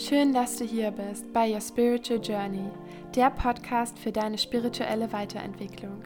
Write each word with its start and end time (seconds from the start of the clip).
Schön, 0.00 0.32
dass 0.32 0.56
du 0.56 0.64
hier 0.64 0.92
bist 0.92 1.30
bei 1.34 1.52
Your 1.52 1.60
Spiritual 1.60 2.22
Journey, 2.22 2.70
der 3.14 3.28
Podcast 3.28 3.98
für 3.98 4.10
deine 4.10 4.38
spirituelle 4.38 5.12
Weiterentwicklung. 5.12 6.02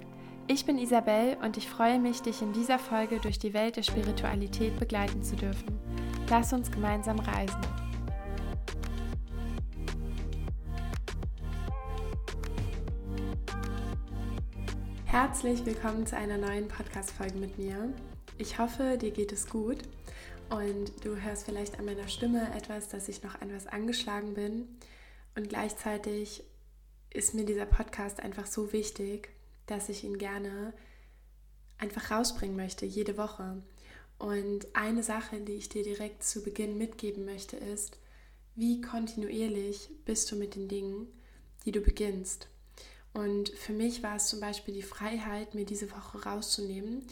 Ich 0.48 0.66
bin 0.66 0.78
Isabel 0.78 1.36
und 1.44 1.56
ich 1.56 1.68
freue 1.68 2.00
mich, 2.00 2.20
dich 2.20 2.42
in 2.42 2.52
dieser 2.52 2.80
Folge 2.80 3.20
durch 3.20 3.38
die 3.38 3.54
Welt 3.54 3.76
der 3.76 3.84
Spiritualität 3.84 4.80
begleiten 4.80 5.22
zu 5.22 5.36
dürfen. 5.36 5.78
Lass 6.28 6.52
uns 6.52 6.72
gemeinsam 6.72 7.20
reisen. 7.20 7.60
Herzlich 15.04 15.64
willkommen 15.64 16.04
zu 16.04 16.16
einer 16.16 16.36
neuen 16.36 16.66
Podcast-Folge 16.66 17.38
mit 17.38 17.58
mir. 17.58 17.94
Ich 18.38 18.58
hoffe, 18.58 18.98
dir 19.00 19.12
geht 19.12 19.30
es 19.30 19.48
gut 19.48 19.78
und 20.54 21.04
du 21.04 21.20
hörst 21.20 21.44
vielleicht 21.44 21.78
an 21.78 21.84
meiner 21.84 22.06
Stimme 22.06 22.54
etwas, 22.54 22.88
dass 22.88 23.08
ich 23.08 23.22
noch 23.22 23.40
etwas 23.40 23.66
angeschlagen 23.66 24.34
bin. 24.34 24.68
Und 25.34 25.48
gleichzeitig 25.48 26.44
ist 27.10 27.34
mir 27.34 27.44
dieser 27.44 27.66
Podcast 27.66 28.20
einfach 28.20 28.46
so 28.46 28.72
wichtig, 28.72 29.30
dass 29.66 29.88
ich 29.88 30.04
ihn 30.04 30.16
gerne 30.16 30.72
einfach 31.78 32.10
rausbringen 32.10 32.56
möchte, 32.56 32.86
jede 32.86 33.16
Woche. 33.16 33.62
Und 34.18 34.66
eine 34.74 35.02
Sache, 35.02 35.40
die 35.40 35.54
ich 35.54 35.68
dir 35.68 35.82
direkt 35.82 36.22
zu 36.22 36.42
Beginn 36.42 36.78
mitgeben 36.78 37.24
möchte, 37.24 37.56
ist, 37.56 37.98
wie 38.54 38.80
kontinuierlich 38.80 39.90
bist 40.04 40.30
du 40.30 40.36
mit 40.36 40.54
den 40.54 40.68
Dingen, 40.68 41.08
die 41.64 41.72
du 41.72 41.80
beginnst. 41.80 42.48
Und 43.12 43.48
für 43.50 43.72
mich 43.72 44.04
war 44.04 44.16
es 44.16 44.28
zum 44.28 44.38
Beispiel 44.38 44.74
die 44.74 44.82
Freiheit, 44.82 45.54
mir 45.54 45.64
diese 45.64 45.90
Woche 45.90 46.22
rauszunehmen, 46.22 47.02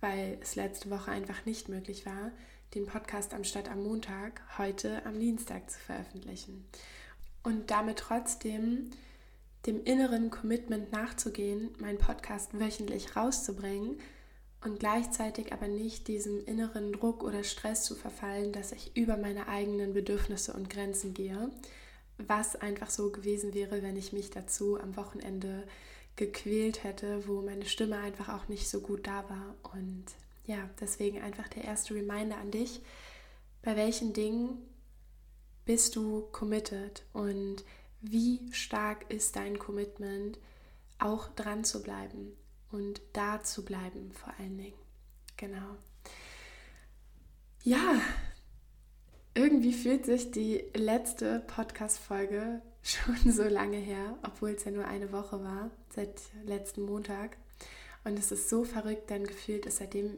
weil 0.00 0.38
es 0.40 0.56
letzte 0.56 0.90
Woche 0.90 1.12
einfach 1.12 1.44
nicht 1.44 1.68
möglich 1.68 2.04
war, 2.06 2.32
den 2.74 2.86
Podcast 2.86 3.32
am 3.34 3.44
Stadt 3.44 3.70
am 3.70 3.82
Montag, 3.82 4.42
heute 4.58 5.04
am 5.06 5.18
Dienstag 5.18 5.70
zu 5.70 5.78
veröffentlichen. 5.78 6.66
Und 7.42 7.70
damit 7.70 7.98
trotzdem 7.98 8.90
dem 9.66 9.82
inneren 9.84 10.30
Commitment 10.30 10.92
nachzugehen, 10.92 11.70
meinen 11.78 11.98
Podcast 11.98 12.58
wöchentlich 12.58 13.16
rauszubringen 13.16 13.98
und 14.64 14.80
gleichzeitig 14.80 15.52
aber 15.52 15.68
nicht 15.68 16.08
diesem 16.08 16.44
inneren 16.44 16.92
Druck 16.92 17.22
oder 17.22 17.44
Stress 17.44 17.84
zu 17.84 17.94
verfallen, 17.94 18.52
dass 18.52 18.72
ich 18.72 18.96
über 18.96 19.16
meine 19.16 19.48
eigenen 19.48 19.94
Bedürfnisse 19.94 20.52
und 20.52 20.68
Grenzen 20.68 21.14
gehe, 21.14 21.50
was 22.18 22.56
einfach 22.56 22.90
so 22.90 23.10
gewesen 23.10 23.54
wäre, 23.54 23.82
wenn 23.82 23.96
ich 23.96 24.12
mich 24.12 24.30
dazu 24.30 24.78
am 24.78 24.96
Wochenende 24.96 25.64
gequält 26.16 26.82
hätte, 26.82 27.28
wo 27.28 27.40
meine 27.40 27.66
Stimme 27.66 27.96
einfach 27.98 28.28
auch 28.28 28.48
nicht 28.48 28.68
so 28.68 28.80
gut 28.80 29.06
da 29.06 29.24
war. 29.30 29.54
Und 29.72 30.04
ja, 30.48 30.68
deswegen 30.80 31.20
einfach 31.20 31.46
der 31.48 31.64
erste 31.64 31.94
Reminder 31.94 32.38
an 32.38 32.50
dich, 32.50 32.80
bei 33.60 33.76
welchen 33.76 34.14
Dingen 34.14 34.58
bist 35.66 35.94
du 35.94 36.22
committed 36.32 37.04
und 37.12 37.64
wie 38.00 38.40
stark 38.50 39.10
ist 39.10 39.36
dein 39.36 39.58
Commitment, 39.58 40.38
auch 40.98 41.28
dran 41.28 41.64
zu 41.64 41.82
bleiben 41.82 42.32
und 42.72 43.02
da 43.12 43.42
zu 43.42 43.62
bleiben 43.62 44.10
vor 44.12 44.32
allen 44.38 44.56
Dingen. 44.56 44.78
Genau. 45.36 45.76
Ja, 47.62 48.00
irgendwie 49.34 49.74
fühlt 49.74 50.06
sich 50.06 50.30
die 50.30 50.64
letzte 50.74 51.40
Podcast-Folge 51.40 52.62
schon 52.82 53.32
so 53.32 53.44
lange 53.44 53.76
her, 53.76 54.16
obwohl 54.22 54.50
es 54.52 54.64
ja 54.64 54.70
nur 54.70 54.86
eine 54.86 55.12
Woche 55.12 55.44
war, 55.44 55.70
seit 55.94 56.22
letzten 56.46 56.82
Montag. 56.82 57.36
Und 58.04 58.18
es 58.18 58.32
ist 58.32 58.48
so 58.48 58.64
verrückt, 58.64 59.10
denn 59.10 59.26
gefühlt 59.26 59.66
ist 59.66 59.76
seitdem 59.76 60.16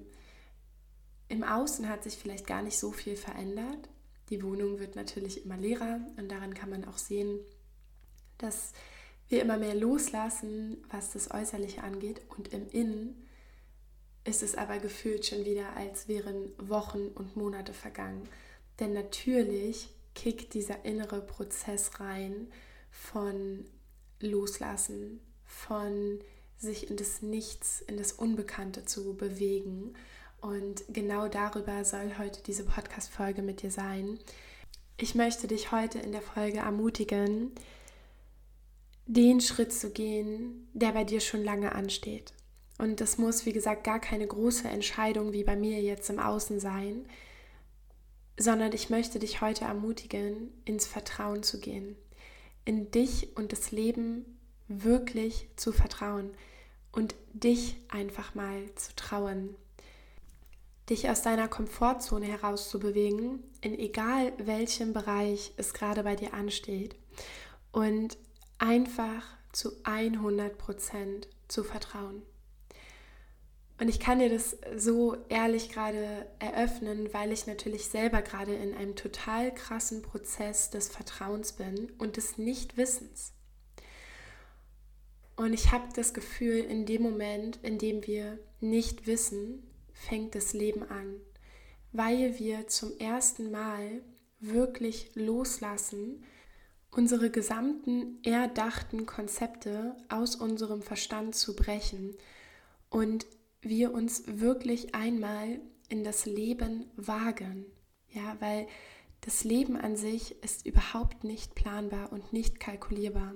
im 1.30 1.44
Außen 1.44 1.88
hat 1.88 2.02
sich 2.02 2.16
vielleicht 2.16 2.46
gar 2.46 2.60
nicht 2.60 2.76
so 2.76 2.90
viel 2.90 3.16
verändert. 3.16 3.88
Die 4.30 4.42
Wohnung 4.42 4.80
wird 4.80 4.96
natürlich 4.96 5.44
immer 5.44 5.56
leerer 5.56 6.00
und 6.16 6.28
daran 6.30 6.54
kann 6.54 6.70
man 6.70 6.84
auch 6.84 6.98
sehen, 6.98 7.38
dass 8.36 8.72
wir 9.28 9.40
immer 9.40 9.56
mehr 9.56 9.76
loslassen, 9.76 10.78
was 10.90 11.12
das 11.12 11.30
Äußerliche 11.30 11.84
angeht. 11.84 12.20
Und 12.36 12.52
im 12.52 12.68
Innen 12.70 13.28
ist 14.24 14.42
es 14.42 14.56
aber 14.56 14.78
gefühlt 14.78 15.24
schon 15.24 15.44
wieder, 15.44 15.76
als 15.76 16.08
wären 16.08 16.52
Wochen 16.58 17.06
und 17.14 17.36
Monate 17.36 17.74
vergangen. 17.74 18.28
Denn 18.80 18.92
natürlich 18.92 19.88
kickt 20.16 20.52
dieser 20.54 20.84
innere 20.84 21.20
Prozess 21.20 22.00
rein 22.00 22.48
von 22.90 23.64
Loslassen, 24.18 25.20
von 25.44 26.18
sich 26.58 26.90
in 26.90 26.96
das 26.96 27.22
Nichts, 27.22 27.82
in 27.82 27.96
das 27.96 28.12
Unbekannte 28.12 28.84
zu 28.84 29.14
bewegen. 29.14 29.94
Und 30.40 30.84
genau 30.88 31.28
darüber 31.28 31.84
soll 31.84 32.12
heute 32.18 32.42
diese 32.42 32.64
Podcast-Folge 32.64 33.42
mit 33.42 33.62
dir 33.62 33.70
sein. 33.70 34.18
Ich 34.96 35.14
möchte 35.14 35.46
dich 35.46 35.72
heute 35.72 35.98
in 35.98 36.12
der 36.12 36.22
Folge 36.22 36.58
ermutigen, 36.58 37.52
den 39.06 39.40
Schritt 39.40 39.72
zu 39.72 39.90
gehen, 39.90 40.68
der 40.72 40.92
bei 40.92 41.04
dir 41.04 41.20
schon 41.20 41.44
lange 41.44 41.72
ansteht. 41.72 42.32
Und 42.78 43.00
das 43.00 43.18
muss, 43.18 43.44
wie 43.44 43.52
gesagt, 43.52 43.84
gar 43.84 44.00
keine 44.00 44.26
große 44.26 44.66
Entscheidung 44.66 45.32
wie 45.32 45.44
bei 45.44 45.56
mir 45.56 45.82
jetzt 45.82 46.08
im 46.08 46.18
Außen 46.18 46.60
sein, 46.60 47.04
sondern 48.38 48.72
ich 48.72 48.88
möchte 48.88 49.18
dich 49.18 49.42
heute 49.42 49.66
ermutigen, 49.66 50.50
ins 50.64 50.86
Vertrauen 50.86 51.42
zu 51.42 51.60
gehen, 51.60 51.96
in 52.64 52.90
dich 52.90 53.36
und 53.36 53.52
das 53.52 53.70
Leben 53.70 54.24
wirklich 54.68 55.48
zu 55.56 55.72
vertrauen 55.72 56.30
und 56.92 57.14
dich 57.34 57.76
einfach 57.88 58.34
mal 58.34 58.62
zu 58.76 58.94
trauen, 58.96 59.54
dich 60.90 61.08
aus 61.08 61.22
deiner 61.22 61.48
Komfortzone 61.48 62.26
herauszubewegen, 62.26 63.42
in 63.60 63.78
egal 63.78 64.32
welchem 64.38 64.92
Bereich 64.92 65.52
es 65.56 65.72
gerade 65.72 66.02
bei 66.02 66.16
dir 66.16 66.34
ansteht 66.34 66.96
und 67.72 68.18
einfach 68.58 69.24
zu 69.52 69.70
100 69.84 70.58
Prozent 70.58 71.28
zu 71.48 71.64
vertrauen. 71.64 72.22
Und 73.80 73.88
ich 73.88 73.98
kann 73.98 74.18
dir 74.18 74.28
das 74.28 74.58
so 74.76 75.16
ehrlich 75.30 75.70
gerade 75.70 76.26
eröffnen, 76.38 77.14
weil 77.14 77.32
ich 77.32 77.46
natürlich 77.46 77.86
selber 77.86 78.20
gerade 78.20 78.54
in 78.54 78.74
einem 78.74 78.94
total 78.94 79.54
krassen 79.54 80.02
Prozess 80.02 80.68
des 80.68 80.88
Vertrauens 80.88 81.52
bin 81.52 81.90
und 81.96 82.18
des 82.18 82.36
Nichtwissens. 82.36 83.32
Und 85.36 85.54
ich 85.54 85.72
habe 85.72 85.88
das 85.96 86.12
Gefühl, 86.12 86.58
in 86.58 86.84
dem 86.84 87.00
Moment, 87.00 87.58
in 87.62 87.78
dem 87.78 88.06
wir 88.06 88.38
nicht 88.60 89.06
wissen, 89.06 89.62
fängt 90.00 90.34
das 90.34 90.52
Leben 90.52 90.82
an, 90.82 91.20
weil 91.92 92.38
wir 92.38 92.66
zum 92.66 92.96
ersten 92.98 93.50
Mal 93.50 94.02
wirklich 94.40 95.10
loslassen, 95.14 96.24
unsere 96.90 97.30
gesamten 97.30 98.22
erdachten 98.24 99.06
Konzepte 99.06 99.94
aus 100.08 100.34
unserem 100.34 100.82
Verstand 100.82 101.34
zu 101.34 101.54
brechen 101.54 102.16
und 102.88 103.26
wir 103.60 103.92
uns 103.92 104.24
wirklich 104.26 104.94
einmal 104.94 105.60
in 105.88 106.02
das 106.02 106.24
Leben 106.24 106.90
wagen. 106.96 107.66
Ja, 108.08 108.36
weil 108.40 108.66
das 109.20 109.44
Leben 109.44 109.76
an 109.76 109.96
sich 109.96 110.42
ist 110.42 110.66
überhaupt 110.66 111.24
nicht 111.24 111.54
planbar 111.54 112.10
und 112.10 112.32
nicht 112.32 112.58
kalkulierbar. 112.58 113.34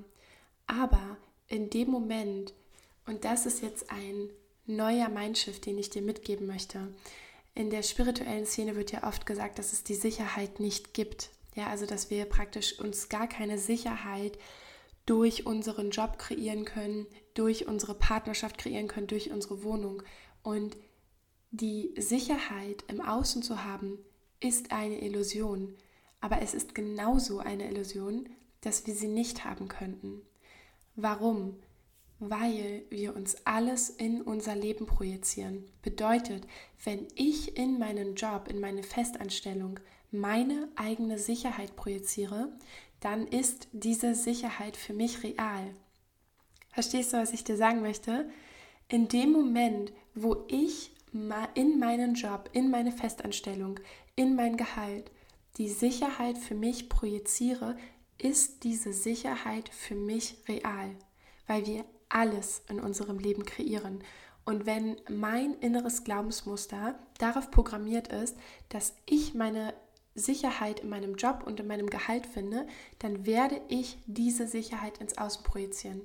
Aber 0.67 1.19
in 1.47 1.69
dem 1.69 1.91
Moment, 1.91 2.55
und 3.07 3.25
das 3.25 3.45
ist 3.45 3.63
jetzt 3.63 3.93
ein 3.93 4.31
neuer 4.67 5.09
Mindshift, 5.09 5.67
den 5.67 5.79
ich 5.79 5.91
dir 5.91 6.03
mitgeben 6.03 6.47
möchte, 6.47 6.89
in 7.55 7.71
der 7.71 7.83
spirituellen 7.83 8.47
Szene 8.47 8.75
wird 8.75 8.91
ja 8.91 9.05
oft 9.05 9.27
gesagt, 9.27 9.59
dass 9.59 9.73
es 9.73 9.85
die 9.85 9.95
Sicherheit 9.95 10.59
nicht 10.59 10.93
gibt. 10.93 11.31
Ja, 11.55 11.69
also 11.69 11.87
dass 11.87 12.11
wir 12.11 12.25
praktisch 12.25 12.79
uns 12.81 13.09
gar 13.09 13.29
keine 13.29 13.59
Sicherheit 13.59 14.39
durch 15.07 15.47
unseren 15.47 15.91
Job 15.91 16.19
kreieren 16.19 16.65
können, 16.65 17.07
durch 17.35 17.69
unsere 17.69 17.95
Partnerschaft 17.95 18.59
kreieren 18.59 18.89
können, 18.89 19.07
durch 19.07 19.31
unsere 19.31 19.63
Wohnung. 19.63 20.03
Und 20.43 20.77
die 21.53 21.95
Sicherheit 21.97 22.85
im 22.89 23.01
Außen 23.01 23.43
zu 23.43 23.63
haben, 23.65 23.99
ist 24.41 24.73
eine 24.73 25.01
Illusion. 25.01 25.77
Aber 26.21 26.43
es 26.43 26.55
ist 26.55 26.75
genauso 26.75 27.39
eine 27.39 27.69
Illusion, 27.71 28.29
dass 28.63 28.87
wir 28.87 28.95
sie 28.95 29.09
nicht 29.09 29.45
haben 29.45 29.69
könnten. 29.69 30.23
Warum? 30.97 31.61
Weil 32.19 32.85
wir 32.91 33.15
uns 33.15 33.37
alles 33.45 33.91
in 33.91 34.23
unser 34.23 34.55
Leben 34.55 34.87
projizieren. 34.87 35.65
Bedeutet, 35.83 36.47
wenn 36.85 37.07
ich 37.15 37.57
in 37.57 37.79
meinen 37.79 38.15
Job, 38.15 38.49
in 38.49 38.61
meine 38.61 38.83
Festanstellung 38.83 39.81
meine 40.11 40.69
eigene 40.77 41.19
Sicherheit 41.19 41.77
projiziere, 41.77 42.53
dann 43.01 43.27
ist 43.27 43.69
diese 43.73 44.15
Sicherheit 44.15 44.77
für 44.77 44.95
mich 44.95 45.23
real. 45.23 45.75
Verstehst 46.71 47.13
du, 47.13 47.19
was 47.19 47.33
ich 47.33 47.45
dir 47.45 47.57
sagen 47.57 47.83
möchte? 47.83 48.31
In 48.89 49.09
dem 49.09 49.33
Moment, 49.33 49.93
wo 50.15 50.45
ich 50.49 50.93
in 51.13 51.79
meinen 51.79 52.15
Job, 52.15 52.51
in 52.53 52.71
meine 52.71 52.93
Festanstellung, 52.93 53.79
in 54.17 54.35
mein 54.35 54.57
Gehalt 54.57 55.11
die 55.59 55.69
Sicherheit 55.69 56.39
für 56.39 56.55
mich 56.55 56.89
projiziere, 56.89 57.77
ist 58.19 58.65
diese 58.65 58.93
Sicherheit 58.93 59.69
für 59.69 59.95
mich 59.95 60.37
real, 60.49 60.97
weil 61.47 61.67
wir 61.67 61.85
alles 62.09 62.63
in 62.69 62.81
unserem 62.81 63.19
Leben 63.19 63.45
kreieren. 63.45 64.03
Und 64.45 64.67
wenn 64.67 64.97
mein 65.09 65.55
inneres 65.55 66.05
Glaubensmuster 66.05 66.99
darauf 67.19 67.51
programmiert 67.51 68.09
ist, 68.09 68.37
dass 68.69 68.95
ich 69.07 69.35
meine 69.35 69.75
Sicherheit 70.15 70.81
in 70.81 70.91
meinem 70.91 71.17
Job 71.17 71.43
und 71.45 71.59
in 71.61 71.67
meinem 71.67 71.91
Gehalt 71.91 72.27
finde, 72.27 72.67
dann 72.99 73.27
werde 73.27 73.61
ich 73.69 73.99
diese 74.07 74.47
Sicherheit 74.47 74.99
ins 74.99 75.19
Außen 75.19 75.43
projizieren. 75.43 76.03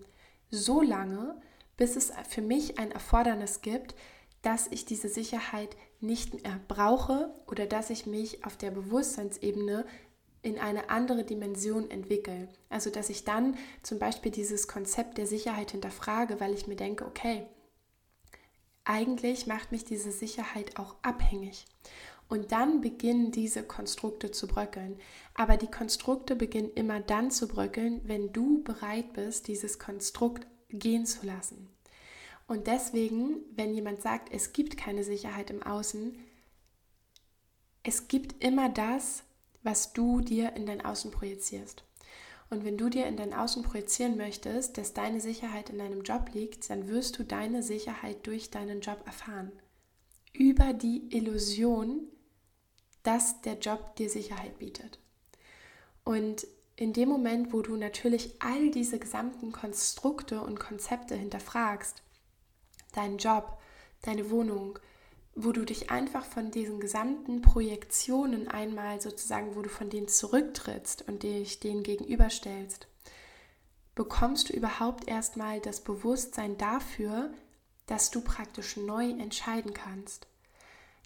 So 0.49 0.81
lange, 0.81 1.39
bis 1.77 1.95
es 1.95 2.11
für 2.27 2.41
mich 2.41 2.79
ein 2.79 2.91
Erfordernis 2.91 3.61
gibt, 3.61 3.93
dass 4.41 4.67
ich 4.67 4.85
diese 4.85 5.09
Sicherheit 5.09 5.75
nicht 5.99 6.43
mehr 6.43 6.59
brauche 6.67 7.33
oder 7.45 7.65
dass 7.65 7.89
ich 7.89 8.05
mich 8.05 8.45
auf 8.45 8.57
der 8.57 8.71
Bewusstseinsebene 8.71 9.85
in 10.41 10.57
eine 10.57 10.89
andere 10.89 11.23
Dimension 11.23 11.89
entwickle. 11.89 12.47
Also 12.69 12.89
dass 12.89 13.09
ich 13.09 13.25
dann 13.25 13.57
zum 13.83 13.99
Beispiel 13.99 14.31
dieses 14.31 14.67
Konzept 14.67 15.17
der 15.17 15.27
Sicherheit 15.27 15.71
hinterfrage, 15.71 16.39
weil 16.39 16.53
ich 16.53 16.67
mir 16.67 16.75
denke, 16.75 17.05
okay, 17.05 17.45
eigentlich 18.85 19.47
macht 19.47 19.71
mich 19.71 19.85
diese 19.85 20.11
Sicherheit 20.11 20.79
auch 20.79 20.95
abhängig. 21.01 21.65
Und 22.27 22.51
dann 22.51 22.81
beginnen 22.81 23.31
diese 23.31 23.63
Konstrukte 23.63 24.31
zu 24.31 24.47
bröckeln. 24.47 24.99
Aber 25.33 25.57
die 25.57 25.69
Konstrukte 25.69 26.35
beginnen 26.35 26.71
immer 26.75 26.99
dann 26.99 27.31
zu 27.31 27.47
bröckeln, 27.47 28.01
wenn 28.03 28.31
du 28.31 28.63
bereit 28.63 29.13
bist, 29.13 29.47
dieses 29.47 29.79
Konstrukt 29.79 30.45
gehen 30.69 31.07
zu 31.07 31.25
lassen. 31.25 31.67
Und 32.47 32.67
deswegen, 32.67 33.37
wenn 33.55 33.73
jemand 33.73 34.01
sagt, 34.01 34.31
es 34.31 34.53
gibt 34.53 34.77
keine 34.77 35.03
Sicherheit 35.03 35.49
im 35.49 35.63
Außen, 35.63 36.17
es 37.83 38.07
gibt 38.07 38.43
immer 38.43 38.69
das, 38.69 39.23
was 39.63 39.93
du 39.93 40.21
dir 40.21 40.53
in 40.53 40.65
dein 40.65 40.83
Außen 40.83 41.11
projizierst. 41.11 41.83
Und 42.49 42.65
wenn 42.65 42.77
du 42.77 42.89
dir 42.89 43.05
in 43.05 43.17
dein 43.17 43.33
Außen 43.33 43.63
projizieren 43.63 44.17
möchtest, 44.17 44.77
dass 44.77 44.93
deine 44.93 45.21
Sicherheit 45.21 45.69
in 45.69 45.77
deinem 45.77 46.01
Job 46.01 46.31
liegt, 46.33 46.69
dann 46.69 46.87
wirst 46.87 47.19
du 47.19 47.23
deine 47.23 47.61
Sicherheit 47.61 48.25
durch 48.25 48.49
deinen 48.49 48.81
Job 48.81 49.01
erfahren. 49.05 49.51
Über 50.33 50.73
die 50.73 51.15
Illusion, 51.15 52.07
dass 53.03 53.41
der 53.41 53.59
Job 53.59 53.95
dir 53.97 54.09
Sicherheit 54.09 54.57
bietet. 54.57 54.99
Und 56.03 56.47
in 56.75 56.93
dem 56.93 57.09
Moment, 57.09 57.53
wo 57.53 57.61
du 57.61 57.75
natürlich 57.75 58.35
all 58.39 58.71
diese 58.71 58.99
gesamten 58.99 59.51
Konstrukte 59.51 60.41
und 60.41 60.59
Konzepte 60.59 61.15
hinterfragst, 61.15 62.01
deinen 62.93 63.17
Job, 63.17 63.59
deine 64.01 64.29
Wohnung, 64.31 64.79
wo 65.41 65.53
du 65.53 65.63
dich 65.63 65.89
einfach 65.89 66.25
von 66.25 66.51
diesen 66.51 66.81
gesamten 66.81 67.41
Projektionen 67.41 68.49
einmal 68.49 68.99
sozusagen, 68.99 69.55
wo 69.55 69.61
du 69.61 69.69
von 69.69 69.89
denen 69.89 70.09
zurücktrittst 70.09 71.07
und 71.07 71.23
dich 71.23 71.61
denen 71.61 71.81
gegenüberstellst, 71.83 72.87
bekommst 73.95 74.49
du 74.49 74.53
überhaupt 74.53 75.07
erstmal 75.07 75.61
das 75.61 75.79
Bewusstsein 75.81 76.57
dafür, 76.57 77.31
dass 77.85 78.11
du 78.11 78.19
praktisch 78.19 78.75
neu 78.75 79.09
entscheiden 79.11 79.73
kannst, 79.73 80.27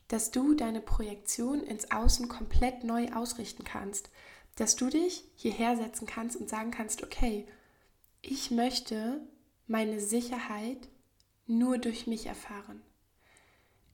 dass 0.07 0.31
du 0.31 0.55
deine 0.55 0.81
Projektion 0.81 1.61
ins 1.61 1.91
Außen 1.91 2.27
komplett 2.27 2.83
neu 2.83 3.11
ausrichten 3.13 3.63
kannst, 3.63 4.09
dass 4.55 4.75
du 4.75 4.89
dich 4.89 5.25
hierher 5.35 5.77
setzen 5.77 6.07
kannst 6.07 6.37
und 6.37 6.49
sagen 6.49 6.71
kannst, 6.71 7.03
okay, 7.03 7.45
ich 8.23 8.49
möchte 8.49 9.21
meine 9.67 9.99
Sicherheit 9.99 10.89
nur 11.45 11.77
durch 11.77 12.07
mich 12.07 12.25
erfahren. 12.25 12.81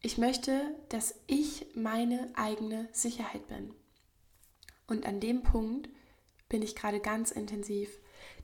Ich 0.01 0.17
möchte, 0.17 0.61
dass 0.87 1.15
ich 1.27 1.67
meine 1.75 2.29
eigene 2.35 2.87
Sicherheit 2.93 3.45
bin. 3.47 3.73
Und 4.87 5.05
an 5.05 5.19
dem 5.19 5.43
Punkt 5.43 5.89
bin 6.47 6.61
ich 6.61 6.75
gerade 6.75 7.01
ganz 7.01 7.31
intensiv, 7.31 7.89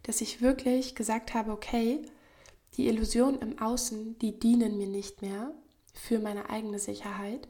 dass 0.03 0.19
ich 0.19 0.41
wirklich 0.41 0.95
gesagt 0.95 1.33
habe, 1.33 1.51
okay, 1.51 2.01
die 2.75 2.87
Illusionen 2.87 3.39
im 3.41 3.59
Außen, 3.59 4.19
die 4.19 4.37
dienen 4.37 4.77
mir 4.77 4.87
nicht 4.87 5.21
mehr 5.21 5.53
für 5.93 6.19
meine 6.19 6.49
eigene 6.49 6.77
Sicherheit, 6.77 7.47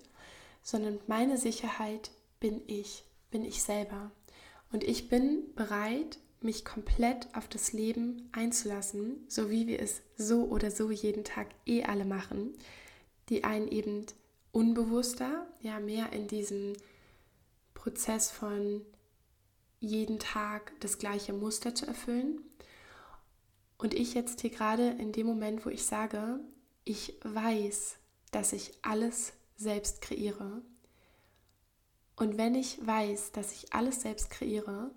sondern 0.62 1.00
meine 1.07 1.38
Sicherheit 1.38 2.12
bin 2.40 2.62
ich, 2.68 3.06
bin 3.31 3.44
ich 3.44 3.63
selber. 3.63 4.12
Und 4.72 4.84
ich 4.84 5.10
bin 5.10 5.56
bereit, 5.56 6.19
mich 6.42 6.63
komplett 6.63 7.28
auf 7.34 7.48
das 7.48 7.74
Leben 7.74 8.30
einzulassen, 8.34 9.25
so 9.28 9.50
wie 9.50 9.66
wir 9.66 9.80
es 9.80 10.04
so 10.16 10.44
oder 10.44 10.69
so 10.69 10.92
jeden 10.92 11.24
Tag 11.24 11.48
eh 11.66 11.84
alle 11.84 12.06
machen 12.06 12.54
die 13.30 13.44
einen 13.44 13.68
eben 13.68 14.06
unbewusster, 14.51 15.48
ja, 15.62 15.80
mehr 15.80 16.13
in 16.13 16.27
diesem 16.27 16.74
Prozess 17.74 18.31
von 18.31 18.86
jeden 19.80 20.19
Tag 20.19 20.74
das 20.80 20.98
gleiche 20.98 21.33
Muster 21.33 21.75
zu 21.75 21.86
erfüllen. 21.86 22.42
Und 23.77 23.94
ich 23.94 24.13
jetzt 24.13 24.42
hier 24.42 24.50
gerade 24.50 24.89
in 24.89 25.12
dem 25.12 25.27
Moment, 25.27 25.66
wo 25.66 25.69
ich 25.69 25.86
sage, 25.86 26.39
ich 26.86 27.13
weiß, 27.24 27.98
dass 28.31 28.54
ich 28.54 28.72
alles 28.81 29.33
selbst 29.57 30.01
kreiere. 30.01 30.62
Und 32.16 32.38
wenn 32.38 32.56
ich 32.56 32.86
weiß, 32.86 33.33
dass 33.33 33.51
ich 33.51 33.74
alles 33.74 34.01
selbst 34.01 34.30
kreiere, 34.30 34.92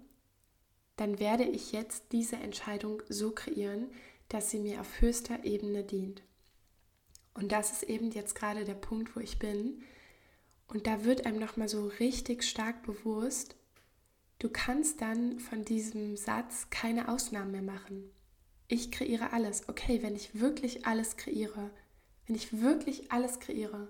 dann 0.97 1.19
werde 1.19 1.45
ich 1.45 1.73
jetzt 1.73 2.05
diese 2.13 2.37
Entscheidung 2.37 3.03
so 3.09 3.31
kreieren, 3.33 3.91
dass 4.29 4.51
sie 4.51 4.59
mir 4.59 4.81
auf 4.81 5.01
höchster 5.01 5.45
Ebene 5.45 5.85
dient. 5.85 6.23
Und 7.39 7.53
das 7.53 7.71
ist 7.71 7.85
eben 7.85 8.11
jetzt 8.11 8.35
gerade 8.35 8.65
der 8.65 8.75
Punkt, 8.75 9.15
wo 9.15 9.21
ich 9.21 9.39
bin. 9.39 9.85
Und 10.67 10.89
da 10.89 11.05
wird 11.05 11.25
einem 11.25 11.39
nochmal 11.39 11.69
so 11.69 11.87
richtig 11.87 12.43
stark 12.43 12.83
bewusst, 12.83 13.55
du 14.41 14.49
kannst 14.49 15.01
dann 15.01 15.39
von 15.39 15.65
diesem 15.65 16.17
Satz 16.17 16.69
keine 16.71 17.09
Ausnahmen 17.09 17.53
mehr 17.53 17.63
machen. 17.63 18.11
Ich 18.67 18.91
kreiere 18.91 19.33
alles. 19.33 19.69
Okay, 19.69 20.03
wenn 20.03 20.17
ich 20.17 20.41
wirklich 20.41 20.85
alles 20.85 21.17
kreiere, 21.17 21.71
wenn 22.27 22.35
ich 22.35 22.61
wirklich 22.61 23.13
alles 23.13 23.39
kreiere, 23.39 23.89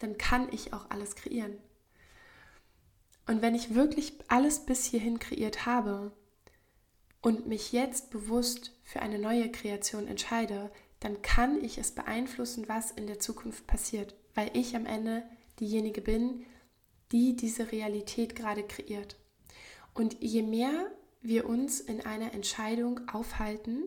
dann 0.00 0.18
kann 0.18 0.52
ich 0.52 0.72
auch 0.72 0.90
alles 0.90 1.14
kreieren. 1.14 1.56
Und 3.26 3.40
wenn 3.40 3.54
ich 3.54 3.74
wirklich 3.74 4.14
alles 4.26 4.66
bis 4.66 4.84
hierhin 4.84 5.20
kreiert 5.20 5.64
habe 5.64 6.12
und 7.22 7.46
mich 7.46 7.72
jetzt 7.72 8.10
bewusst 8.10 8.72
für 8.82 9.00
eine 9.00 9.20
neue 9.20 9.50
Kreation 9.50 10.08
entscheide, 10.08 10.70
dann 11.04 11.20
kann 11.20 11.62
ich 11.62 11.76
es 11.76 11.90
beeinflussen, 11.90 12.66
was 12.66 12.90
in 12.90 13.06
der 13.06 13.20
Zukunft 13.20 13.66
passiert, 13.66 14.14
weil 14.34 14.50
ich 14.54 14.74
am 14.74 14.86
Ende 14.86 15.22
diejenige 15.60 16.00
bin, 16.00 16.46
die 17.12 17.36
diese 17.36 17.70
Realität 17.70 18.34
gerade 18.34 18.62
kreiert. 18.62 19.16
Und 19.92 20.16
je 20.22 20.42
mehr 20.42 20.90
wir 21.20 21.46
uns 21.46 21.80
in 21.80 22.00
einer 22.00 22.32
Entscheidung 22.32 23.06
aufhalten, 23.06 23.82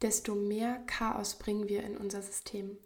desto 0.00 0.34
mehr 0.34 0.82
Chaos 0.86 1.34
bringen 1.34 1.68
wir 1.68 1.84
in 1.84 1.98
unser 1.98 2.22
System. 2.22 2.78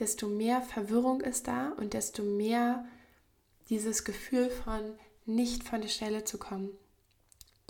Desto 0.00 0.26
mehr 0.26 0.60
Verwirrung 0.60 1.20
ist 1.20 1.46
da 1.46 1.74
und 1.78 1.94
desto 1.94 2.24
mehr 2.24 2.86
dieses 3.68 4.02
Gefühl 4.02 4.50
von 4.50 4.98
nicht 5.26 5.62
von 5.62 5.80
der 5.80 5.88
Stelle 5.88 6.24
zu 6.24 6.38
kommen. 6.38 6.70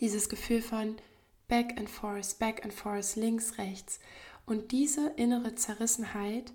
Dieses 0.00 0.30
Gefühl 0.30 0.62
von 0.62 0.96
back 1.46 1.76
and 1.76 1.90
forth, 1.90 2.38
back 2.38 2.64
and 2.64 2.72
forth, 2.72 3.16
links, 3.16 3.58
rechts. 3.58 4.00
Und 4.46 4.70
diese 4.70 5.08
innere 5.16 5.56
Zerrissenheit, 5.56 6.52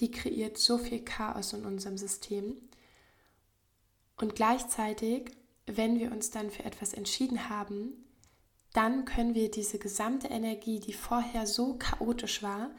die 0.00 0.10
kreiert 0.10 0.58
so 0.58 0.78
viel 0.78 1.02
Chaos 1.02 1.54
in 1.54 1.64
unserem 1.64 1.96
System. 1.96 2.56
Und 4.16 4.34
gleichzeitig, 4.34 5.32
wenn 5.66 5.98
wir 5.98 6.12
uns 6.12 6.30
dann 6.30 6.50
für 6.50 6.64
etwas 6.64 6.92
entschieden 6.92 7.48
haben, 7.48 8.04
dann 8.74 9.04
können 9.04 9.34
wir 9.34 9.50
diese 9.50 9.78
gesamte 9.78 10.28
Energie, 10.28 10.80
die 10.80 10.92
vorher 10.92 11.46
so 11.46 11.74
chaotisch 11.74 12.42
war, 12.42 12.70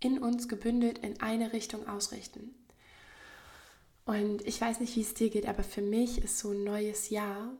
in 0.00 0.18
uns 0.18 0.48
gebündelt 0.48 0.98
in 0.98 1.20
eine 1.20 1.52
Richtung 1.52 1.88
ausrichten. 1.88 2.54
Und 4.04 4.46
ich 4.46 4.60
weiß 4.60 4.80
nicht, 4.80 4.94
wie 4.94 5.00
es 5.00 5.14
dir 5.14 5.30
geht, 5.30 5.46
aber 5.46 5.64
für 5.64 5.82
mich 5.82 6.22
ist 6.22 6.38
so 6.38 6.50
ein 6.50 6.62
neues 6.62 7.10
Jahr, 7.10 7.52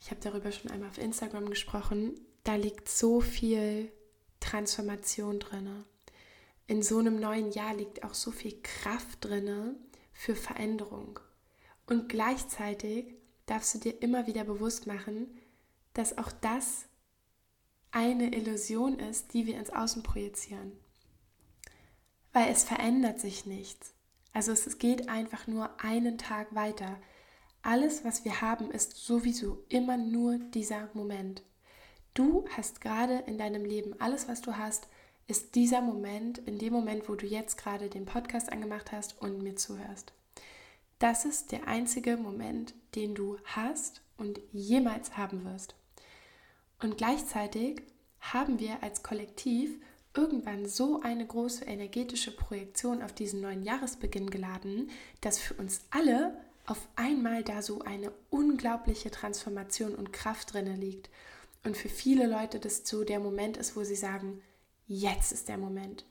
ich 0.00 0.10
habe 0.10 0.20
darüber 0.20 0.52
schon 0.52 0.70
einmal 0.70 0.90
auf 0.90 0.98
Instagram 0.98 1.48
gesprochen, 1.48 2.20
da 2.44 2.56
liegt 2.56 2.88
so 2.88 3.20
viel 3.20 3.90
Transformation 4.52 5.40
drin. 5.40 5.84
In 6.66 6.82
so 6.82 6.98
einem 6.98 7.18
neuen 7.18 7.52
Jahr 7.52 7.74
liegt 7.74 8.04
auch 8.04 8.12
so 8.12 8.30
viel 8.30 8.60
Kraft 8.62 9.24
drin 9.24 9.76
für 10.12 10.36
Veränderung. 10.36 11.18
Und 11.86 12.10
gleichzeitig 12.10 13.14
darfst 13.46 13.74
du 13.74 13.78
dir 13.78 14.02
immer 14.02 14.26
wieder 14.26 14.44
bewusst 14.44 14.86
machen, 14.86 15.38
dass 15.94 16.18
auch 16.18 16.30
das 16.30 16.84
eine 17.92 18.34
Illusion 18.34 18.98
ist, 18.98 19.32
die 19.32 19.46
wir 19.46 19.58
ins 19.58 19.70
Außen 19.70 20.02
projizieren. 20.02 20.72
Weil 22.34 22.50
es 22.50 22.62
verändert 22.62 23.20
sich 23.20 23.46
nichts. 23.46 23.94
Also 24.34 24.52
es 24.52 24.76
geht 24.76 25.08
einfach 25.08 25.46
nur 25.46 25.80
einen 25.80 26.18
Tag 26.18 26.54
weiter. 26.54 27.00
Alles, 27.62 28.04
was 28.04 28.26
wir 28.26 28.42
haben, 28.42 28.70
ist 28.70 28.96
sowieso 28.96 29.64
immer 29.70 29.96
nur 29.96 30.36
dieser 30.38 30.90
Moment. 30.92 31.42
Du 32.14 32.44
hast 32.56 32.80
gerade 32.82 33.24
in 33.26 33.38
deinem 33.38 33.64
Leben 33.64 33.94
alles, 33.98 34.28
was 34.28 34.42
du 34.42 34.58
hast, 34.58 34.88
ist 35.28 35.54
dieser 35.54 35.80
Moment, 35.80 36.38
in 36.38 36.58
dem 36.58 36.72
Moment, 36.72 37.08
wo 37.08 37.14
du 37.14 37.26
jetzt 37.26 37.56
gerade 37.56 37.88
den 37.88 38.04
Podcast 38.04 38.52
angemacht 38.52 38.92
hast 38.92 39.20
und 39.22 39.42
mir 39.42 39.56
zuhörst. 39.56 40.12
Das 40.98 41.24
ist 41.24 41.52
der 41.52 41.66
einzige 41.66 42.16
Moment, 42.16 42.74
den 42.94 43.14
du 43.14 43.38
hast 43.44 44.02
und 44.18 44.40
jemals 44.52 45.16
haben 45.16 45.44
wirst. 45.44 45.74
Und 46.80 46.98
gleichzeitig 46.98 47.82
haben 48.20 48.58
wir 48.60 48.82
als 48.82 49.02
Kollektiv 49.02 49.80
irgendwann 50.14 50.66
so 50.66 51.00
eine 51.00 51.26
große 51.26 51.64
energetische 51.64 52.30
Projektion 52.30 53.02
auf 53.02 53.14
diesen 53.14 53.40
neuen 53.40 53.62
Jahresbeginn 53.62 54.28
geladen, 54.28 54.90
dass 55.22 55.38
für 55.38 55.54
uns 55.54 55.80
alle 55.90 56.36
auf 56.66 56.86
einmal 56.94 57.42
da 57.42 57.62
so 57.62 57.80
eine 57.80 58.12
unglaubliche 58.30 59.10
Transformation 59.10 59.94
und 59.94 60.12
Kraft 60.12 60.52
drin 60.52 60.76
liegt. 60.78 61.08
Und 61.64 61.76
für 61.76 61.88
viele 61.88 62.26
Leute 62.26 62.58
das 62.58 62.82
so 62.84 63.04
der 63.04 63.20
Moment 63.20 63.56
ist, 63.56 63.76
wo 63.76 63.84
sie 63.84 63.96
sagen, 63.96 64.42
jetzt 64.86 65.32
ist 65.32 65.48
der 65.48 65.58
Moment. 65.58 66.04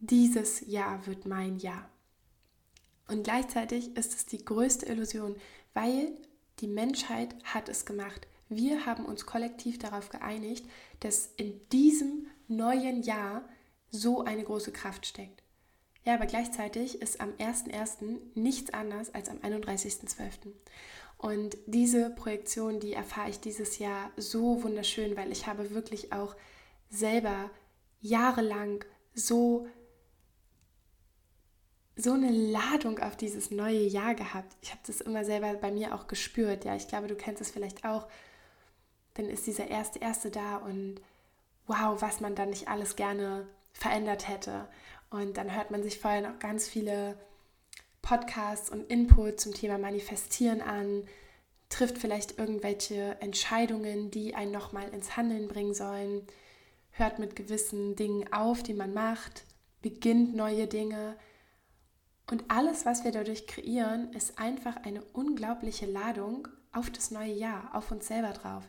Dieses 0.00 0.60
Jahr 0.66 1.06
wird 1.06 1.26
mein 1.26 1.58
Jahr. 1.58 1.90
Und 3.08 3.24
gleichzeitig 3.24 3.96
ist 3.96 4.14
es 4.14 4.26
die 4.26 4.44
größte 4.44 4.86
Illusion, 4.86 5.36
weil 5.74 6.12
die 6.60 6.68
Menschheit 6.68 7.34
hat 7.44 7.68
es 7.68 7.86
gemacht. 7.86 8.26
Wir 8.48 8.86
haben 8.86 9.04
uns 9.04 9.26
kollektiv 9.26 9.78
darauf 9.78 10.10
geeinigt, 10.10 10.66
dass 11.00 11.30
in 11.36 11.60
diesem 11.70 12.26
neuen 12.46 13.02
Jahr 13.02 13.48
so 13.90 14.22
eine 14.24 14.44
große 14.44 14.72
Kraft 14.72 15.06
steckt. 15.06 15.42
Ja, 16.08 16.14
aber 16.14 16.24
gleichzeitig 16.24 17.02
ist 17.02 17.20
am 17.20 17.34
1.1. 17.34 18.20
nichts 18.34 18.72
anders 18.72 19.14
als 19.14 19.28
am 19.28 19.36
31.12. 19.40 20.54
Und 21.18 21.58
diese 21.66 22.08
Projektion, 22.08 22.80
die 22.80 22.94
erfahre 22.94 23.28
ich 23.28 23.40
dieses 23.40 23.78
Jahr 23.78 24.10
so 24.16 24.62
wunderschön, 24.62 25.18
weil 25.18 25.30
ich 25.30 25.46
habe 25.46 25.74
wirklich 25.74 26.14
auch 26.14 26.34
selber 26.88 27.50
jahrelang 28.00 28.86
so 29.12 29.68
so 31.94 32.12
eine 32.12 32.30
Ladung 32.30 33.00
auf 33.00 33.14
dieses 33.14 33.50
neue 33.50 33.82
Jahr 33.82 34.14
gehabt. 34.14 34.56
Ich 34.62 34.70
habe 34.70 34.80
das 34.86 35.02
immer 35.02 35.26
selber 35.26 35.52
bei 35.56 35.70
mir 35.70 35.94
auch 35.94 36.06
gespürt. 36.06 36.64
Ja, 36.64 36.74
ich 36.74 36.88
glaube, 36.88 37.08
du 37.08 37.16
kennst 37.16 37.42
es 37.42 37.50
vielleicht 37.50 37.84
auch. 37.84 38.08
Dann 39.12 39.26
ist 39.26 39.46
dieser 39.46 39.68
erste 39.68 39.98
erste 39.98 40.30
da 40.30 40.56
und 40.56 41.02
wow, 41.66 42.00
was 42.00 42.22
man 42.22 42.34
dann 42.34 42.48
nicht 42.48 42.68
alles 42.68 42.96
gerne 42.96 43.46
verändert 43.74 44.26
hätte. 44.26 44.68
Und 45.10 45.36
dann 45.36 45.54
hört 45.54 45.70
man 45.70 45.82
sich 45.82 45.98
vorher 45.98 46.20
noch 46.20 46.38
ganz 46.38 46.68
viele 46.68 47.18
Podcasts 48.02 48.70
und 48.70 48.90
Input 48.90 49.40
zum 49.40 49.54
Thema 49.54 49.78
Manifestieren 49.78 50.60
an, 50.60 51.04
trifft 51.68 51.98
vielleicht 51.98 52.38
irgendwelche 52.38 53.20
Entscheidungen, 53.20 54.10
die 54.10 54.34
einen 54.34 54.52
nochmal 54.52 54.88
ins 54.88 55.16
Handeln 55.16 55.48
bringen 55.48 55.74
sollen, 55.74 56.26
hört 56.90 57.18
mit 57.18 57.36
gewissen 57.36 57.96
Dingen 57.96 58.32
auf, 58.32 58.62
die 58.62 58.74
man 58.74 58.94
macht, 58.94 59.44
beginnt 59.82 60.34
neue 60.34 60.66
Dinge. 60.66 61.16
Und 62.30 62.44
alles, 62.48 62.84
was 62.86 63.04
wir 63.04 63.12
dadurch 63.12 63.46
kreieren, 63.46 64.12
ist 64.12 64.38
einfach 64.38 64.76
eine 64.76 65.02
unglaubliche 65.12 65.86
Ladung 65.86 66.48
auf 66.72 66.90
das 66.90 67.10
neue 67.10 67.32
Jahr, 67.32 67.74
auf 67.74 67.90
uns 67.90 68.06
selber 68.06 68.32
drauf. 68.32 68.64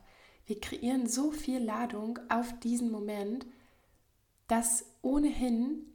Wir 0.46 0.60
kreieren 0.60 1.08
so 1.08 1.32
viel 1.32 1.64
Ladung 1.64 2.20
auf 2.30 2.60
diesen 2.60 2.92
Moment, 2.92 3.46
dass 4.48 4.86
ohnehin, 5.02 5.94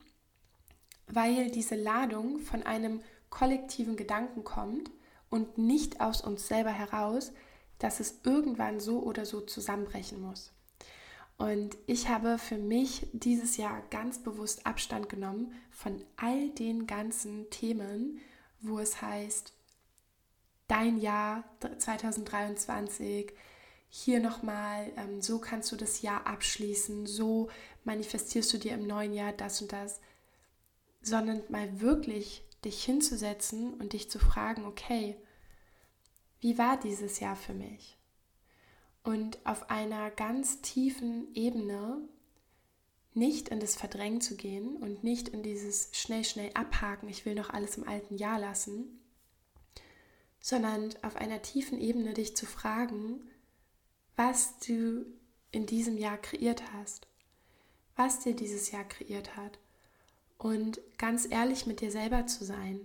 weil 1.07 1.51
diese 1.51 1.77
Ladung 1.77 2.39
von 2.39 2.63
einem 2.63 3.01
kollektiven 3.31 3.97
Gedanken 3.97 4.45
kommt 4.45 4.91
und 5.31 5.59
nicht 5.59 6.01
aus 6.01 6.21
uns 6.21 6.47
selber 6.49 6.71
heraus, 6.71 7.33
dass 7.79 8.01
es 8.01 8.21
irgendwann 8.23 8.81
so 8.81 9.03
oder 9.03 9.27
so 9.27 9.41
zusammenbrechen 9.41 10.21
muss. 10.21 10.53
Und 11.37 11.77
ich 11.87 12.09
habe 12.09 12.39
für 12.39 12.59
mich 12.59 13.09
dieses 13.13 13.57
Jahr 13.57 13.83
ganz 13.91 14.23
bewusst 14.23 14.67
Abstand 14.67 15.09
genommen 15.09 15.53
von 15.71 16.03
all 16.17 16.51
den 16.51 16.87
ganzen 16.87 17.51
Themen, 17.51 18.21
wo 18.61 18.79
es 18.79 19.03
heißt, 19.03 19.53
dein 20.69 20.99
Jahr 20.99 21.45
2023, 21.79 23.33
hier 23.89 24.21
nochmal, 24.21 24.91
ähm, 24.97 25.21
so 25.23 25.39
kannst 25.39 25.71
du 25.71 25.77
das 25.77 26.03
Jahr 26.03 26.27
abschließen, 26.27 27.07
so 27.07 27.49
manifestierst 27.85 28.53
du 28.53 28.59
dir 28.59 28.73
im 28.73 28.87
neuen 28.87 29.13
Jahr 29.13 29.33
das 29.33 29.61
und 29.61 29.73
das, 29.73 30.01
sondern 31.07 31.43
mal 31.49 31.81
wirklich 31.81 32.43
dich 32.65 32.83
hinzusetzen 32.83 33.75
und 33.75 33.93
dich 33.93 34.11
zu 34.11 34.19
fragen, 34.19 34.65
okay, 34.65 35.17
wie 36.41 36.59
war 36.59 36.79
dieses 36.79 37.21
Jahr 37.21 37.37
für 37.37 37.55
mich? 37.55 37.99
Und 39.03 39.39
auf 39.45 39.71
einer 39.71 40.11
ganz 40.11 40.63
tiefen 40.63 41.35
Ebene 41.35 42.09
nicht 43.13 43.51
in 43.51 43.61
das 43.61 43.77
Verdrängen 43.77 44.21
zu 44.21 44.35
gehen 44.35 44.77
und 44.77 45.05
nicht 45.05 45.29
in 45.29 45.43
dieses 45.43 45.91
schnell, 45.93 46.25
schnell 46.25 46.51
abhaken, 46.55 47.09
ich 47.09 47.25
will 47.25 47.35
noch 47.35 47.51
alles 47.51 47.77
im 47.77 47.87
alten 47.87 48.17
Jahr 48.17 48.39
lassen, 48.39 49.01
sondern 50.41 50.95
auf 51.03 51.17
einer 51.17 51.43
tiefen 51.43 51.79
Ebene 51.81 52.15
dich 52.15 52.35
zu 52.35 52.47
fragen, 52.47 53.31
was 54.17 54.59
du 54.59 55.05
in 55.53 55.67
diesem 55.67 55.97
Jahr 55.97 56.19
kreiert 56.19 56.73
hast, 56.73 57.07
was 57.95 58.21
dir 58.21 58.35
dieses 58.35 58.71
Jahr 58.71 58.85
kreiert 58.85 59.37
hat 59.37 59.59
und 60.39 60.81
ganz 60.99 61.27
ehrlich 61.31 61.67
mit 61.67 61.81
dir 61.81 61.91
selber 61.91 62.27
zu 62.27 62.45
sein, 62.45 62.81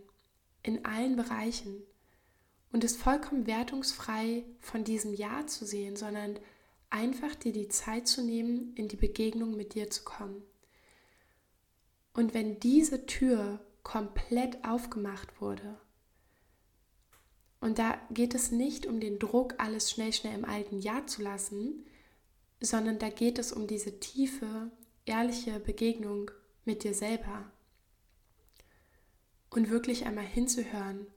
in 0.64 0.86
allen 0.86 1.16
Bereichen 1.16 1.84
und 2.72 2.84
es 2.84 2.96
vollkommen 2.96 3.48
wertungsfrei 3.48 4.46
von 4.60 4.84
diesem 4.84 5.14
Jahr 5.14 5.48
zu 5.48 5.66
sehen, 5.66 5.96
sondern 5.96 6.40
einfach 6.90 7.36
dir 7.36 7.52
die 7.52 7.70
Zeit 7.70 8.08
zu 8.08 8.24
nehmen, 8.24 8.74
in 8.76 8.88
die 8.88 8.98
Begegnung 8.98 9.56
mit 9.56 9.74
dir 9.74 9.90
zu 9.90 10.04
kommen. 10.04 10.44
Und 12.14 12.34
wenn 12.34 12.60
diese 12.60 13.06
Tür 13.06 13.60
komplett 13.84 14.64
aufgemacht 14.66 15.42
wurde, 15.42 15.80
und 17.62 17.78
da 17.78 18.00
geht 18.10 18.36
es 18.36 18.52
nicht 18.52 18.86
um 18.86 19.00
den 19.00 19.20
Druck, 19.20 19.56
alles 19.58 19.92
schnell, 19.92 20.14
schnell 20.14 20.36
im 20.36 20.46
alten 20.46 20.80
Jahr 20.80 21.08
zu 21.08 21.22
lassen, 21.22 21.86
sondern 22.62 23.00
da 23.00 23.10
geht 23.10 23.38
es 23.38 23.52
um 23.52 23.68
diese 23.68 24.00
tiefe, 24.00 24.72
ehrliche 25.06 25.60
Begegnung 25.60 26.32
mit 26.70 26.84
dir 26.84 26.94
selber. 26.94 27.52
Und 29.50 29.72
wirklich 29.72 30.06
einmal 30.06 30.26
hinzuhören, 30.26 31.08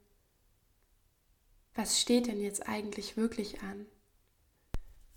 was 1.74 2.00
steht 2.00 2.26
denn 2.26 2.40
jetzt 2.40 2.66
eigentlich 2.66 3.18
wirklich 3.18 3.60
an? 3.60 3.84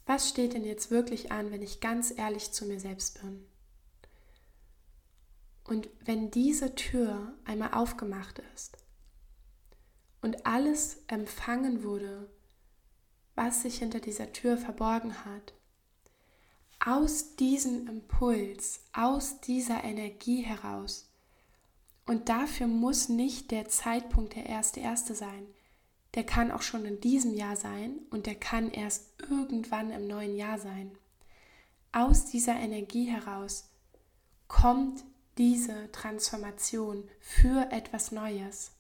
Was 0.05 0.27
steht 0.27 0.53
denn 0.53 0.65
jetzt 0.65 0.91
wirklich 0.91 1.31
an, 1.31 1.51
wenn 1.51 1.61
ich 1.61 1.79
ganz 1.79 2.13
ehrlich 2.15 2.51
zu 2.51 2.65
mir 2.65 2.81
selbst 2.81 3.21
bin? 3.21 3.45
Und 5.63 5.89
wenn 6.01 6.31
diese 6.31 6.75
Tür 6.75 7.33
einmal 7.45 7.73
aufgemacht 7.73 8.41
ist, 8.53 8.77
und 10.21 10.45
alles 10.45 11.03
empfangen 11.07 11.83
wurde, 11.83 12.27
was 13.35 13.61
sich 13.61 13.77
hinter 13.77 13.99
dieser 13.99 14.33
Tür 14.33 14.57
verborgen 14.57 15.23
hat, 15.23 15.53
aus 16.85 17.35
diesem 17.35 17.87
Impuls, 17.87 18.81
aus 18.93 19.41
dieser 19.41 19.83
Energie 19.83 20.41
heraus. 20.41 21.09
Und 22.05 22.29
dafür 22.29 22.67
muss 22.67 23.09
nicht 23.09 23.51
der 23.51 23.67
Zeitpunkt 23.67 24.35
der 24.35 24.45
erste 24.45 24.79
erste 24.79 25.15
sein. 25.15 25.47
Der 26.13 26.23
kann 26.23 26.51
auch 26.51 26.61
schon 26.61 26.85
in 26.85 27.01
diesem 27.01 27.33
Jahr 27.33 27.55
sein 27.55 27.99
und 28.11 28.27
der 28.27 28.35
kann 28.35 28.69
erst 28.71 29.07
irgendwann 29.29 29.91
im 29.91 30.07
neuen 30.07 30.37
Jahr 30.37 30.59
sein. 30.59 30.91
Aus 31.91 32.25
dieser 32.25 32.55
Energie 32.55 33.05
heraus 33.05 33.69
kommt 34.47 35.03
diese 35.37 35.91
Transformation 35.91 37.09
für 37.19 37.71
etwas 37.71 38.11
Neues 38.11 38.71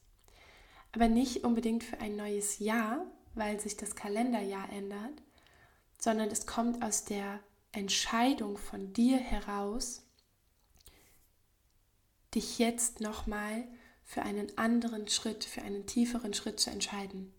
aber 0.95 1.09
nicht 1.09 1.43
unbedingt 1.43 1.83
für 1.83 1.99
ein 1.99 2.15
neues 2.15 2.59
Jahr, 2.59 3.05
weil 3.35 3.59
sich 3.59 3.75
das 3.75 3.95
Kalenderjahr 3.95 4.69
ändert, 4.71 5.21
sondern 5.99 6.29
es 6.29 6.47
kommt 6.47 6.81
aus 6.81 7.03
der 7.03 7.41
Entscheidung 7.75 8.57
von 8.57 8.93
dir 8.93 9.17
heraus, 9.17 10.03
dich 12.33 12.59
jetzt 12.59 12.99
nochmal 12.99 13.63
für 14.03 14.21
einen 14.21 14.57
anderen 14.57 15.07
Schritt, 15.07 15.43
für 15.43 15.61
einen 15.61 15.85
tieferen 15.85 16.33
Schritt 16.33 16.59
zu 16.59 16.69
entscheiden. 16.69 17.33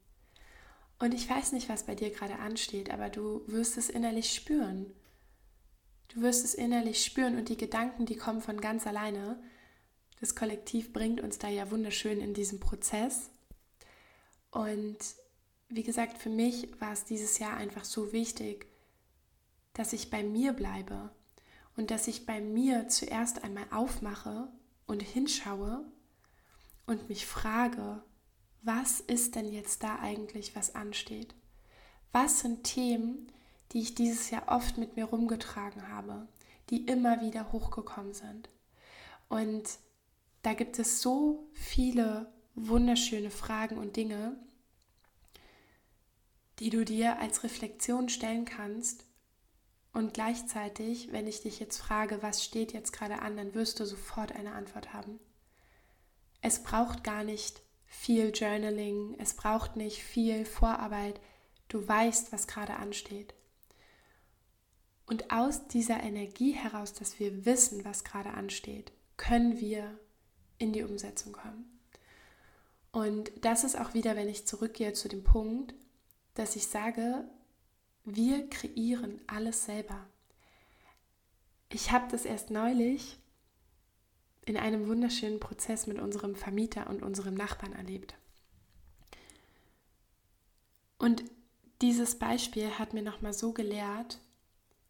Und 0.98 1.12
ich 1.12 1.28
weiß 1.28 1.52
nicht, 1.52 1.68
was 1.68 1.84
bei 1.84 1.94
dir 1.94 2.10
gerade 2.10 2.38
ansteht, 2.38 2.90
aber 2.90 3.10
du 3.10 3.42
wirst 3.46 3.76
es 3.76 3.90
innerlich 3.90 4.32
spüren. 4.32 4.92
Du 6.08 6.22
wirst 6.22 6.44
es 6.44 6.54
innerlich 6.54 7.04
spüren 7.04 7.36
und 7.36 7.48
die 7.48 7.56
Gedanken, 7.56 8.06
die 8.06 8.16
kommen 8.16 8.40
von 8.40 8.60
ganz 8.60 8.86
alleine. 8.86 9.38
Das 10.20 10.34
Kollektiv 10.34 10.92
bringt 10.92 11.20
uns 11.20 11.38
da 11.38 11.48
ja 11.48 11.70
wunderschön 11.70 12.20
in 12.20 12.32
diesem 12.32 12.60
Prozess. 12.60 13.30
Und 14.50 14.96
wie 15.68 15.82
gesagt, 15.82 16.18
für 16.18 16.30
mich 16.30 16.80
war 16.80 16.92
es 16.92 17.04
dieses 17.04 17.38
Jahr 17.38 17.56
einfach 17.56 17.84
so 17.84 18.12
wichtig, 18.12 18.66
dass 19.76 19.92
ich 19.92 20.10
bei 20.10 20.22
mir 20.22 20.54
bleibe 20.54 21.10
und 21.76 21.90
dass 21.90 22.08
ich 22.08 22.24
bei 22.24 22.40
mir 22.40 22.88
zuerst 22.88 23.44
einmal 23.44 23.66
aufmache 23.70 24.48
und 24.86 25.02
hinschaue 25.02 25.84
und 26.86 27.10
mich 27.10 27.26
frage, 27.26 28.02
was 28.62 29.00
ist 29.00 29.34
denn 29.34 29.52
jetzt 29.52 29.82
da 29.82 29.98
eigentlich, 29.98 30.56
was 30.56 30.74
ansteht? 30.74 31.34
Was 32.10 32.40
sind 32.40 32.64
Themen, 32.64 33.30
die 33.72 33.82
ich 33.82 33.94
dieses 33.94 34.30
Jahr 34.30 34.44
oft 34.48 34.78
mit 34.78 34.96
mir 34.96 35.04
rumgetragen 35.04 35.88
habe, 35.88 36.26
die 36.70 36.86
immer 36.86 37.20
wieder 37.20 37.52
hochgekommen 37.52 38.14
sind? 38.14 38.48
Und 39.28 39.78
da 40.40 40.54
gibt 40.54 40.78
es 40.78 41.02
so 41.02 41.50
viele 41.52 42.32
wunderschöne 42.54 43.30
Fragen 43.30 43.76
und 43.76 43.96
Dinge, 43.96 44.38
die 46.60 46.70
du 46.70 46.84
dir 46.84 47.18
als 47.18 47.44
Reflexion 47.44 48.08
stellen 48.08 48.46
kannst. 48.46 49.05
Und 49.96 50.12
gleichzeitig, 50.12 51.10
wenn 51.10 51.26
ich 51.26 51.40
dich 51.40 51.58
jetzt 51.58 51.78
frage, 51.78 52.22
was 52.22 52.44
steht 52.44 52.74
jetzt 52.74 52.92
gerade 52.92 53.22
an, 53.22 53.34
dann 53.34 53.54
wirst 53.54 53.80
du 53.80 53.86
sofort 53.86 54.30
eine 54.30 54.52
Antwort 54.52 54.92
haben. 54.92 55.18
Es 56.42 56.62
braucht 56.62 57.02
gar 57.02 57.24
nicht 57.24 57.62
viel 57.86 58.30
Journaling, 58.30 59.16
es 59.18 59.32
braucht 59.32 59.76
nicht 59.76 60.02
viel 60.02 60.44
Vorarbeit. 60.44 61.18
Du 61.68 61.88
weißt, 61.88 62.30
was 62.30 62.46
gerade 62.46 62.74
ansteht. 62.74 63.32
Und 65.06 65.30
aus 65.32 65.66
dieser 65.66 66.02
Energie 66.02 66.52
heraus, 66.52 66.92
dass 66.92 67.18
wir 67.18 67.46
wissen, 67.46 67.82
was 67.86 68.04
gerade 68.04 68.32
ansteht, 68.32 68.92
können 69.16 69.60
wir 69.60 69.98
in 70.58 70.74
die 70.74 70.82
Umsetzung 70.82 71.32
kommen. 71.32 71.80
Und 72.92 73.32
das 73.40 73.64
ist 73.64 73.80
auch 73.80 73.94
wieder, 73.94 74.14
wenn 74.14 74.28
ich 74.28 74.46
zurückgehe 74.46 74.92
zu 74.92 75.08
dem 75.08 75.24
Punkt, 75.24 75.74
dass 76.34 76.54
ich 76.54 76.66
sage, 76.66 77.24
wir 78.06 78.48
kreieren 78.48 79.20
alles 79.26 79.64
selber. 79.64 80.06
Ich 81.68 81.90
habe 81.90 82.06
das 82.10 82.24
erst 82.24 82.50
neulich 82.50 83.18
in 84.46 84.56
einem 84.56 84.86
wunderschönen 84.86 85.40
Prozess 85.40 85.86
mit 85.88 85.98
unserem 85.98 86.36
Vermieter 86.36 86.88
und 86.88 87.02
unserem 87.02 87.34
Nachbarn 87.34 87.72
erlebt. 87.72 88.14
Und 90.98 91.24
dieses 91.82 92.18
Beispiel 92.18 92.70
hat 92.78 92.94
mir 92.94 93.02
nochmal 93.02 93.32
so 93.32 93.52
gelehrt, 93.52 94.20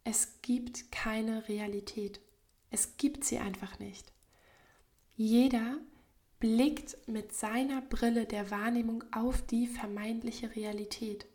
es 0.03 0.41
gibt 0.41 0.91
keine 0.91 1.49
Realität. 1.49 2.21
Es 2.69 2.97
gibt 2.97 3.23
sie 3.23 3.39
einfach 3.39 3.79
nicht. 3.79 4.13
Jeder 5.15 5.79
blickt 6.39 6.95
mit 7.07 7.33
seiner 7.33 7.81
Brille 7.81 8.25
der 8.25 8.51
Wahrnehmung 8.51 9.03
auf 9.11 9.41
die 9.41 9.67
vermeintliche 9.67 10.55
Realität. 10.55 11.25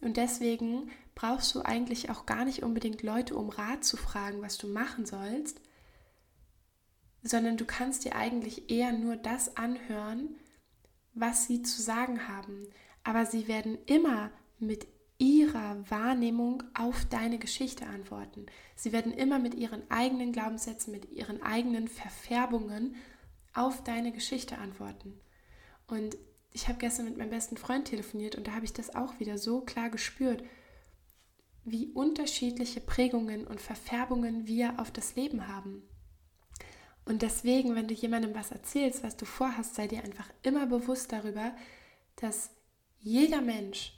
Und 0.00 0.16
deswegen 0.16 0.90
brauchst 1.14 1.54
du 1.54 1.62
eigentlich 1.62 2.10
auch 2.10 2.26
gar 2.26 2.44
nicht 2.44 2.62
unbedingt 2.62 3.02
Leute 3.02 3.36
um 3.36 3.48
Rat 3.48 3.84
zu 3.84 3.96
fragen, 3.96 4.40
was 4.42 4.58
du 4.58 4.68
machen 4.68 5.06
sollst, 5.06 5.60
sondern 7.22 7.56
du 7.56 7.64
kannst 7.64 8.04
dir 8.04 8.14
eigentlich 8.14 8.70
eher 8.70 8.92
nur 8.92 9.16
das 9.16 9.56
anhören, 9.56 10.36
was 11.14 11.46
sie 11.46 11.62
zu 11.62 11.82
sagen 11.82 12.28
haben. 12.28 12.68
Aber 13.02 13.26
sie 13.26 13.48
werden 13.48 13.78
immer 13.86 14.30
mit 14.58 14.86
ihrer 15.18 15.90
Wahrnehmung 15.90 16.62
auf 16.74 17.04
deine 17.06 17.38
Geschichte 17.38 17.86
antworten. 17.86 18.46
Sie 18.76 18.92
werden 18.92 19.12
immer 19.12 19.40
mit 19.40 19.54
ihren 19.54 19.90
eigenen 19.90 20.32
Glaubenssätzen, 20.32 20.92
mit 20.92 21.10
ihren 21.10 21.42
eigenen 21.42 21.88
Verfärbungen 21.88 22.94
auf 23.52 23.82
deine 23.82 24.12
Geschichte 24.12 24.58
antworten. 24.58 25.18
Und 25.88 26.16
ich 26.52 26.68
habe 26.68 26.78
gestern 26.78 27.06
mit 27.06 27.16
meinem 27.16 27.30
besten 27.30 27.56
Freund 27.56 27.86
telefoniert 27.86 28.36
und 28.36 28.46
da 28.46 28.52
habe 28.52 28.64
ich 28.64 28.72
das 28.72 28.94
auch 28.94 29.18
wieder 29.20 29.38
so 29.38 29.60
klar 29.60 29.90
gespürt, 29.90 30.42
wie 31.64 31.88
unterschiedliche 31.88 32.80
Prägungen 32.80 33.46
und 33.46 33.60
Verfärbungen 33.60 34.46
wir 34.46 34.78
auf 34.78 34.90
das 34.90 35.16
Leben 35.16 35.48
haben. 35.48 35.82
Und 37.04 37.22
deswegen, 37.22 37.74
wenn 37.74 37.88
du 37.88 37.94
jemandem 37.94 38.34
was 38.34 38.50
erzählst, 38.50 39.02
was 39.02 39.16
du 39.16 39.24
vorhast, 39.24 39.74
sei 39.74 39.86
dir 39.86 40.04
einfach 40.04 40.28
immer 40.42 40.66
bewusst 40.66 41.12
darüber, 41.12 41.52
dass 42.16 42.50
jeder 43.00 43.40
Mensch 43.40 43.94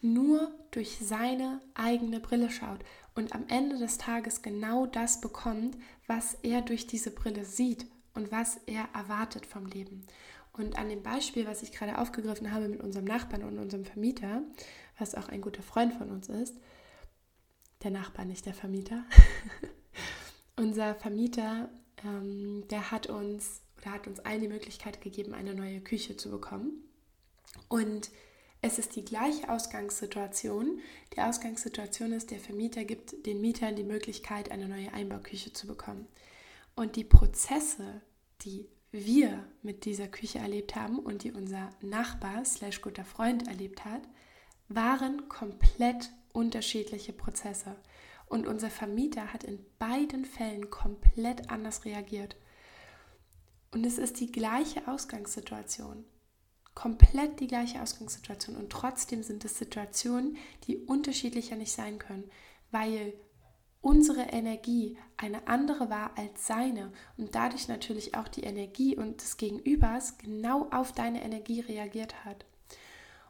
nur 0.00 0.52
durch 0.70 0.98
seine 1.00 1.60
eigene 1.74 2.20
Brille 2.20 2.50
schaut 2.50 2.80
und 3.14 3.34
am 3.34 3.46
Ende 3.48 3.78
des 3.78 3.98
Tages 3.98 4.42
genau 4.42 4.86
das 4.86 5.20
bekommt, 5.20 5.76
was 6.06 6.34
er 6.42 6.60
durch 6.60 6.86
diese 6.86 7.10
Brille 7.10 7.44
sieht 7.44 7.86
und 8.12 8.30
was 8.30 8.60
er 8.66 8.88
erwartet 8.94 9.46
vom 9.46 9.66
Leben. 9.66 10.06
Und 10.54 10.78
an 10.78 10.88
dem 10.88 11.02
Beispiel, 11.02 11.46
was 11.46 11.62
ich 11.62 11.72
gerade 11.72 11.98
aufgegriffen 11.98 12.52
habe 12.52 12.68
mit 12.68 12.80
unserem 12.80 13.04
Nachbarn 13.04 13.42
und 13.42 13.58
unserem 13.58 13.84
Vermieter, 13.84 14.42
was 14.98 15.14
auch 15.14 15.28
ein 15.28 15.40
guter 15.40 15.62
Freund 15.62 15.92
von 15.94 16.10
uns 16.10 16.28
ist, 16.28 16.56
der 17.82 17.90
Nachbar, 17.90 18.24
nicht 18.24 18.46
der 18.46 18.54
Vermieter. 18.54 19.04
Unser 20.56 20.94
Vermieter, 20.94 21.68
ähm, 22.04 22.64
der 22.70 22.92
hat 22.92 23.08
uns 23.08 23.60
oder 23.84 23.92
hat 23.92 24.06
uns 24.06 24.20
allen 24.20 24.40
die 24.40 24.48
Möglichkeit 24.48 25.00
gegeben, 25.00 25.34
eine 25.34 25.54
neue 25.54 25.80
Küche 25.80 26.16
zu 26.16 26.30
bekommen. 26.30 26.84
Und 27.68 28.10
es 28.62 28.78
ist 28.78 28.96
die 28.96 29.04
gleiche 29.04 29.48
Ausgangssituation. 29.50 30.80
Die 31.14 31.20
Ausgangssituation 31.20 32.12
ist, 32.12 32.30
der 32.30 32.38
Vermieter 32.38 32.84
gibt 32.84 33.26
den 33.26 33.40
Mietern 33.40 33.76
die 33.76 33.84
Möglichkeit, 33.84 34.50
eine 34.50 34.68
neue 34.68 34.92
Einbauküche 34.92 35.52
zu 35.52 35.66
bekommen. 35.66 36.06
Und 36.74 36.96
die 36.96 37.04
Prozesse, 37.04 38.00
die 38.40 38.66
wir 38.94 39.44
mit 39.62 39.84
dieser 39.84 40.08
Küche 40.08 40.38
erlebt 40.38 40.76
haben 40.76 40.98
und 40.98 41.24
die 41.24 41.32
unser 41.32 41.70
Nachbar 41.80 42.44
slash 42.44 42.80
guter 42.80 43.04
Freund 43.04 43.48
erlebt 43.48 43.84
hat, 43.84 44.02
waren 44.68 45.28
komplett 45.28 46.10
unterschiedliche 46.32 47.12
Prozesse. 47.12 47.76
Und 48.26 48.46
unser 48.46 48.70
Vermieter 48.70 49.32
hat 49.32 49.44
in 49.44 49.64
beiden 49.78 50.24
Fällen 50.24 50.70
komplett 50.70 51.50
anders 51.50 51.84
reagiert. 51.84 52.36
Und 53.72 53.84
es 53.84 53.98
ist 53.98 54.20
die 54.20 54.32
gleiche 54.32 54.88
Ausgangssituation 54.88 56.04
komplett 56.74 57.40
die 57.40 57.46
gleiche 57.46 57.80
Ausgangssituation 57.80 58.56
und 58.56 58.70
trotzdem 58.70 59.22
sind 59.22 59.44
es 59.44 59.58
Situationen, 59.58 60.36
die 60.66 60.78
unterschiedlicher 60.78 61.56
nicht 61.56 61.72
sein 61.72 61.98
können, 61.98 62.30
weil 62.70 63.14
unsere 63.84 64.22
Energie 64.22 64.96
eine 65.18 65.46
andere 65.46 65.90
war 65.90 66.16
als 66.16 66.46
seine 66.46 66.90
und 67.18 67.34
dadurch 67.34 67.68
natürlich 67.68 68.14
auch 68.14 68.28
die 68.28 68.44
Energie 68.44 68.96
und 68.96 69.20
des 69.20 69.36
Gegenübers 69.36 70.16
genau 70.16 70.68
auf 70.70 70.92
deine 70.92 71.22
Energie 71.22 71.60
reagiert 71.60 72.24
hat. 72.24 72.46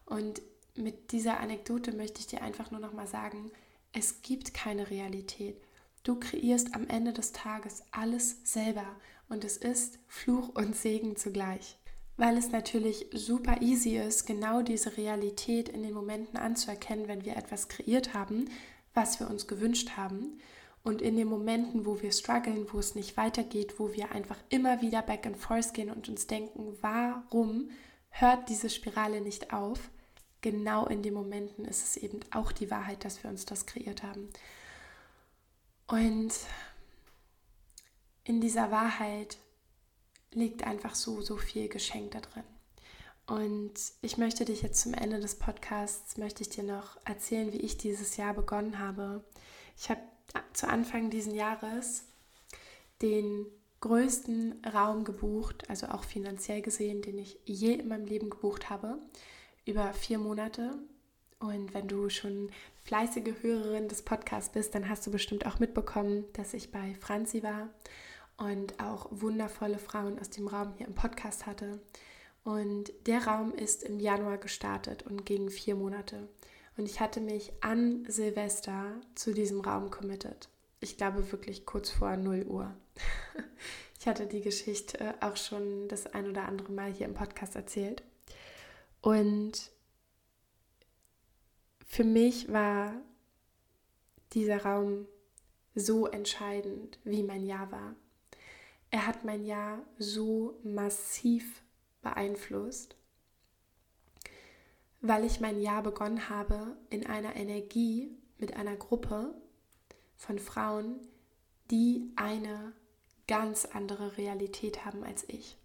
Und 0.07 0.43
mit 0.77 1.11
dieser 1.11 1.41
Anekdote 1.41 1.93
möchte 1.93 2.21
ich 2.21 2.29
dir 2.29 2.43
einfach 2.43 2.71
nur 2.71 2.81
noch 2.81 2.93
mal 2.93 3.09
sagen, 3.09 3.51
es 3.93 4.23
gibt 4.23 4.55
keine 4.55 4.91
Realität. 4.91 5.61
Du 6.05 6.21
kreierst 6.21 6.75
am 6.75 6.87
Ende 6.87 7.13
des 7.13 7.33
Tages 7.33 7.83
alles 7.91 8.39
selber 8.45 8.87
und 9.29 9.45
es 9.45 9.57
ist 9.57 9.99
Fluch 10.07 10.51
und 10.51 10.77
Segen 10.77 11.17
zugleich 11.17 11.77
weil 12.17 12.37
es 12.37 12.53
natürlich 12.53 13.07
super 13.13 13.61
easy 13.61 13.97
ist, 13.97 14.25
genau 14.25 14.63
diese 14.63 14.97
Realität 14.97 15.69
in 15.69 15.83
den 15.83 15.93
Momenten 15.93 16.37
anzuerkennen, 16.37 17.09
wenn 17.09 17.25
wir 17.25 17.37
etwas 17.37 17.69
kreiert 17.69 18.15
haben, 18.15 18.49
was 18.95 19.21
wir 19.21 19.29
uns 19.29 19.47
gewünscht 19.47 19.91
haben. 19.97 20.41
Und 20.83 21.03
in 21.03 21.17
den 21.17 21.29
Momenten, 21.29 21.87
wo 21.87 22.01
wir 22.03 22.13
strugglen, 22.13 22.67
wo 22.73 22.79
es 22.79 22.95
nicht 22.95 23.17
weitergeht, 23.17 23.79
wo 23.79 23.93
wir 23.93 24.13
einfach 24.13 24.39
immer 24.51 24.81
wieder 24.83 25.03
back 25.03 25.27
and 25.27 25.37
forth 25.37 25.75
gehen 25.75 25.91
und 25.91 26.09
uns 26.09 26.27
denken, 26.27 26.77
warum 26.81 27.71
hört 28.11 28.49
diese 28.49 28.71
Spirale 28.71 29.21
nicht 29.21 29.53
auf? 29.53 29.91
Genau 30.43 30.87
in 30.87 31.03
den 31.03 31.15
Momenten 31.15 31.65
ist 31.65 31.83
es 31.85 31.97
eben 31.97 32.21
auch 32.31 32.53
die 32.53 32.71
Wahrheit, 32.71 33.05
dass 33.05 33.23
wir 33.23 33.31
uns 33.31 33.47
das 33.47 33.65
kreiert 33.65 34.03
haben. 34.03 34.29
Und 35.87 36.35
in 38.25 38.41
dieser 38.41 38.71
Wahrheit 38.71 39.39
liegt 40.33 40.65
einfach 40.65 40.95
so, 40.95 41.23
so 41.23 41.37
viel 41.37 41.69
Geschenk 41.69 42.11
da 42.11 42.21
drin. 42.21 42.45
Und 43.27 43.75
ich 44.03 44.19
möchte 44.19 44.45
dich 44.45 44.63
jetzt 44.63 44.83
zum 44.83 44.93
Ende 44.93 45.19
des 45.19 45.37
Podcasts, 45.37 46.19
möchte 46.19 46.43
ich 46.43 46.51
dir 46.51 46.65
noch 46.65 46.99
erzählen, 47.07 47.53
wie 47.53 47.61
ich 47.61 47.79
dieses 47.79 48.17
Jahr 48.17 48.35
begonnen 48.35 48.79
habe. 48.79 49.25
Ich 49.79 49.89
habe 49.89 50.01
zu 50.53 50.69
Anfang 50.69 51.11
dieses 51.11 51.33
Jahres 51.33 52.05
den 53.01 53.47
größten 53.81 54.63
Raum 54.73 55.05
gebucht, 55.05 55.69
also 55.69 55.89
auch 55.89 56.05
finanziell 56.05 56.63
gesehen, 56.63 57.03
den 57.03 57.19
ich 57.19 57.39
je 57.45 57.75
in 57.75 57.89
meinem 57.89 58.07
Leben 58.07 58.31
gebucht 58.31 58.71
habe, 58.71 58.99
über 59.65 59.93
vier 59.95 60.19
Monate. 60.19 60.79
Und 61.39 61.75
wenn 61.75 61.89
du 61.89 62.09
schon 62.09 62.51
fleißige 62.85 63.43
Hörerin 63.43 63.89
des 63.89 64.03
Podcasts 64.03 64.51
bist, 64.51 64.75
dann 64.75 64.89
hast 64.89 65.07
du 65.07 65.11
bestimmt 65.11 65.47
auch 65.47 65.59
mitbekommen, 65.59 66.25
dass 66.35 66.55
ich 66.55 66.73
bei 66.73 66.95
Franzi 67.01 67.43
war 67.43 67.69
und 68.37 68.81
auch 68.81 69.07
wundervolle 69.11 69.79
Frauen 69.79 70.19
aus 70.19 70.31
dem 70.31 70.49
Raum 70.49 70.73
hier 70.77 70.87
im 70.87 70.95
Podcast 70.95 71.47
hatte. 71.47 71.81
Und 72.45 72.93
der 73.07 73.27
Raum 73.27 73.53
ist 73.55 73.83
im 73.83 73.99
Januar 73.99 74.39
gestartet 74.39 75.03
und 75.05 75.25
ging 75.25 75.49
vier 75.51 75.75
Monate. 75.75 76.29
Und 76.77 76.87
ich 76.87 77.01
hatte 77.01 77.21
mich 77.21 77.53
an 77.61 78.05
Silvester 78.07 79.01
zu 79.15 79.33
diesem 79.33 79.61
Raum 79.61 79.91
committed. 79.91 80.49
Ich 80.81 80.97
glaube 80.99 81.33
wirklich 81.33 81.65
kurz 81.65 81.91
vor 81.91 82.17
0 82.17 82.45
Uhr. 82.47 82.75
Ich 84.05 84.09
hatte 84.09 84.27
die 84.27 84.43
Geschichte 84.43 85.15
auch 85.23 85.39
schon 85.39 85.89
das 85.89 86.07
ein 86.07 86.29
oder 86.29 86.47
andere 86.47 86.71
Mal 86.71 86.93
hier 86.93 87.07
im 87.07 87.15
Podcast 87.15 87.57
erzählt. 87.57 88.03
Und 89.01 89.71
für 91.87 92.05
mich 92.05 92.53
war 92.53 93.01
dieser 94.35 94.63
Raum 94.63 95.07
so 95.75 96.07
entscheidend, 96.07 96.99
wie 97.05 97.23
mein 97.23 97.47
Jahr 97.47 97.73
war. 97.73 97.97
Er 98.91 99.07
hat 99.07 99.25
mein 99.25 99.47
Jahr 99.47 99.79
so 99.97 100.61
massiv 100.63 101.64
beeinflusst, 102.05 102.95
weil 105.01 105.25
ich 105.25 105.41
mein 105.41 105.61
Jahr 105.61 105.83
begonnen 105.83 106.29
habe 106.29 106.77
in 106.91 107.07
einer 107.07 107.35
Energie 107.35 108.17
mit 108.39 108.57
einer 108.57 108.77
Gruppe 108.77 109.35
von 110.17 110.39
Frauen, 110.39 111.01
die 111.71 112.13
eine 112.17 112.73
ganz 113.27 113.65
andere 113.65 114.17
Realität 114.17 114.85
haben 114.85 115.03
als 115.03 115.29
ich. 115.29 115.57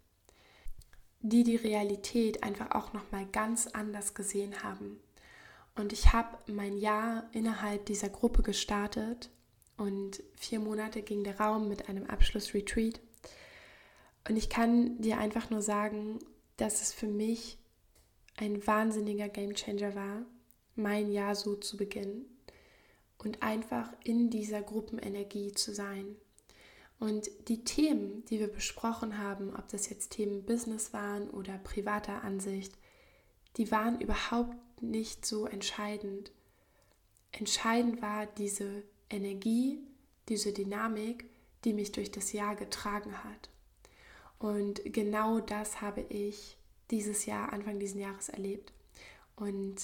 Die 1.22 1.44
die 1.44 1.58
Realität 1.58 2.44
einfach 2.44 2.72
auch 2.72 2.94
noch 2.94 3.12
mal 3.12 3.26
ganz 3.28 3.68
anders 3.68 4.14
gesehen 4.14 4.64
haben. 4.64 5.00
Und 5.76 5.94
ich 5.94 6.14
habe 6.14 6.38
mein 6.52 6.78
Jahr 6.78 7.30
innerhalb 7.32 7.86
dieser 7.86 8.10
Gruppe 8.10 8.42
gestartet 8.42 9.30
und 9.78 10.22
vier 10.36 10.60
Monate 10.60 11.02
ging 11.02 11.24
der 11.24 11.40
Raum 11.40 11.70
mit 11.70 11.88
einem 11.88 12.06
Abschlussretreat 12.06 13.00
und 14.30 14.38
ich 14.38 14.48
kann 14.48 15.02
dir 15.02 15.18
einfach 15.18 15.50
nur 15.50 15.64
sagen, 15.64 16.20
dass 16.56 16.84
es 16.84 16.94
für 16.94 17.08
mich 17.08 17.58
ein 18.38 18.66
wahnsinniger 18.66 19.28
Gamechanger 19.28 19.96
war, 19.96 20.22
mein 20.76 21.12
Jahr 21.12 21.34
so 21.34 21.56
zu 21.56 21.78
beginnen 21.78 22.26
und 23.18 23.42
einfach 23.42 23.92
in 24.04 24.30
dieser 24.30 24.62
Gruppenenergie 24.62 25.54
zu 25.54 25.74
sein. 25.74 26.16
Und 27.00 27.28
die 27.48 27.64
Themen, 27.64 28.24
die 28.26 28.40
wir 28.40 28.50
besprochen 28.50 29.18
haben, 29.18 29.56
ob 29.56 29.68
das 29.70 29.90
jetzt 29.90 30.12
Themen 30.12 30.46
Business 30.46 30.94
waren 30.94 31.30
oder 31.32 31.58
privater 31.58 32.24
Ansicht, 32.24 32.74
die 33.58 33.72
waren 33.72 34.00
überhaupt 34.00 34.56
nicht 34.80 35.26
so 35.26 35.48
entscheidend. 35.48 36.32
Entscheidend 37.32 38.04
war 38.04 38.28
diese 38.28 38.84
Energie, 39.10 39.80
diese 40.28 40.54
Dynamik, 40.54 41.28
die 41.64 41.74
mich 41.74 41.92
durch 41.94 42.12
das 42.12 42.32
Jahr 42.32 42.56
getragen 42.56 43.24
hat. 43.24 43.50
Und 44.40 44.82
genau 44.86 45.40
das 45.40 45.82
habe 45.82 46.02
ich 46.02 46.58
dieses 46.92 47.26
Jahr, 47.26 47.54
Anfang 47.54 47.78
dieses 47.80 48.00
Jahres 48.00 48.30
erlebt. 48.30 48.74
Und 49.36 49.76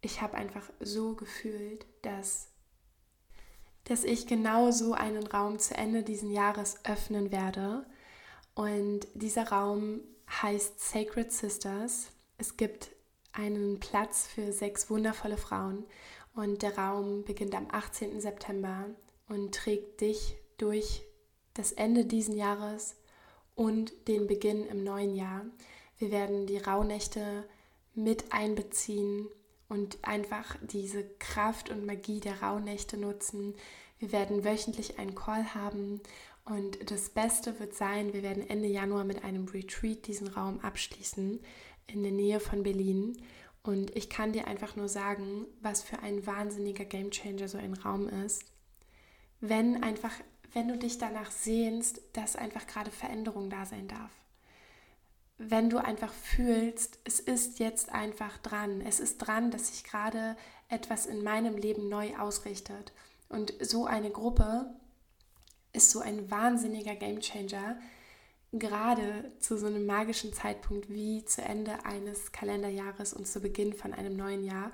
ich 0.00 0.20
habe 0.20 0.36
einfach 0.36 0.68
so 0.80 1.14
gefühlt, 1.14 1.86
dass, 2.02 2.48
dass 3.84 4.04
ich 4.04 4.26
genau 4.26 4.70
so 4.70 4.92
einen 4.92 5.26
Raum 5.26 5.58
zu 5.58 5.74
Ende 5.76 6.02
dieses 6.02 6.30
Jahres 6.30 6.84
öffnen 6.84 7.32
werde. 7.32 7.86
Und 8.54 9.06
dieser 9.14 9.48
Raum 9.48 10.00
heißt 10.42 10.80
Sacred 10.80 11.32
Sisters. 11.32 12.08
Es 12.36 12.56
gibt 12.56 12.90
einen 13.32 13.80
Platz 13.80 14.26
für 14.26 14.52
sechs 14.52 14.90
wundervolle 14.90 15.36
Frauen 15.36 15.84
und 16.34 16.62
der 16.62 16.76
Raum 16.76 17.24
beginnt 17.24 17.54
am 17.54 17.68
18. 17.70 18.20
September 18.20 18.86
und 19.28 19.54
trägt 19.54 20.00
dich 20.00 20.36
durch 20.58 21.02
das 21.54 21.72
Ende 21.72 22.04
dieses 22.04 22.34
Jahres 22.34 22.96
und 23.54 23.92
den 24.08 24.26
Beginn 24.26 24.66
im 24.66 24.84
neuen 24.84 25.14
Jahr. 25.14 25.44
Wir 25.98 26.10
werden 26.10 26.46
die 26.46 26.58
Rauhnächte 26.58 27.44
mit 27.94 28.32
einbeziehen 28.32 29.28
und 29.68 29.98
einfach 30.02 30.56
diese 30.62 31.04
Kraft 31.18 31.70
und 31.70 31.86
Magie 31.86 32.20
der 32.20 32.42
Rauhnächte 32.42 32.96
nutzen. 32.96 33.54
Wir 33.98 34.12
werden 34.12 34.44
wöchentlich 34.44 34.98
einen 34.98 35.14
Call 35.14 35.54
haben 35.54 36.00
und 36.44 36.90
das 36.90 37.08
Beste 37.08 37.58
wird 37.58 37.74
sein, 37.74 38.12
wir 38.12 38.22
werden 38.22 38.48
Ende 38.48 38.68
Januar 38.68 39.04
mit 39.04 39.24
einem 39.24 39.46
Retreat 39.46 40.06
diesen 40.06 40.28
Raum 40.28 40.60
abschließen 40.60 41.40
in 41.86 42.02
der 42.02 42.12
Nähe 42.12 42.40
von 42.40 42.62
Berlin. 42.62 43.16
Und 43.62 43.96
ich 43.96 44.10
kann 44.10 44.32
dir 44.32 44.46
einfach 44.46 44.76
nur 44.76 44.88
sagen, 44.88 45.46
was 45.62 45.82
für 45.82 46.00
ein 46.00 46.26
wahnsinniger 46.26 46.84
Gamechanger 46.84 47.48
so 47.48 47.56
ein 47.56 47.72
Raum 47.72 48.08
ist. 48.08 48.44
Wenn 49.40 49.82
einfach, 49.82 50.12
wenn 50.54 50.68
du 50.68 50.78
dich 50.78 50.98
danach 50.98 51.30
sehnst, 51.30 52.00
dass 52.14 52.36
einfach 52.36 52.66
gerade 52.66 52.90
Veränderung 52.90 53.50
da 53.50 53.66
sein 53.66 53.88
darf 53.88 54.10
wenn 55.38 55.68
du 55.68 55.78
einfach 55.78 56.12
fühlst, 56.12 56.98
es 57.04 57.18
ist 57.18 57.58
jetzt 57.58 57.90
einfach 57.90 58.38
dran. 58.38 58.80
Es 58.80 59.00
ist 59.00 59.18
dran, 59.18 59.50
dass 59.50 59.68
sich 59.68 59.84
gerade 59.84 60.36
etwas 60.68 61.06
in 61.06 61.22
meinem 61.22 61.56
Leben 61.56 61.88
neu 61.88 62.16
ausrichtet. 62.16 62.92
Und 63.28 63.52
so 63.60 63.86
eine 63.86 64.10
Gruppe 64.10 64.72
ist 65.72 65.90
so 65.90 66.00
ein 66.00 66.30
wahnsinniger 66.30 66.94
Gamechanger, 66.94 67.78
gerade 68.52 69.32
zu 69.40 69.58
so 69.58 69.66
einem 69.66 69.86
magischen 69.86 70.32
Zeitpunkt 70.32 70.88
wie 70.88 71.24
zu 71.24 71.42
Ende 71.42 71.84
eines 71.84 72.30
Kalenderjahres 72.30 73.12
und 73.12 73.26
zu 73.26 73.40
Beginn 73.40 73.72
von 73.72 73.92
einem 73.92 74.16
neuen 74.16 74.44
Jahr. 74.44 74.70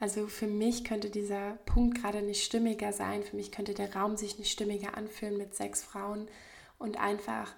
Also 0.00 0.26
für 0.26 0.46
mich 0.46 0.82
könnte 0.84 1.10
dieser 1.10 1.58
Punkt 1.66 2.00
gerade 2.00 2.22
nicht 2.22 2.42
stimmiger 2.42 2.92
sein. 2.92 3.22
Für 3.22 3.36
mich 3.36 3.52
könnte 3.52 3.74
der 3.74 3.94
Raum 3.94 4.16
sich 4.16 4.38
nicht 4.38 4.50
stimmiger 4.50 4.96
anfühlen 4.96 5.36
mit 5.36 5.54
sechs 5.54 5.82
Frauen 5.82 6.26
und 6.78 6.98
einfach 6.98 7.54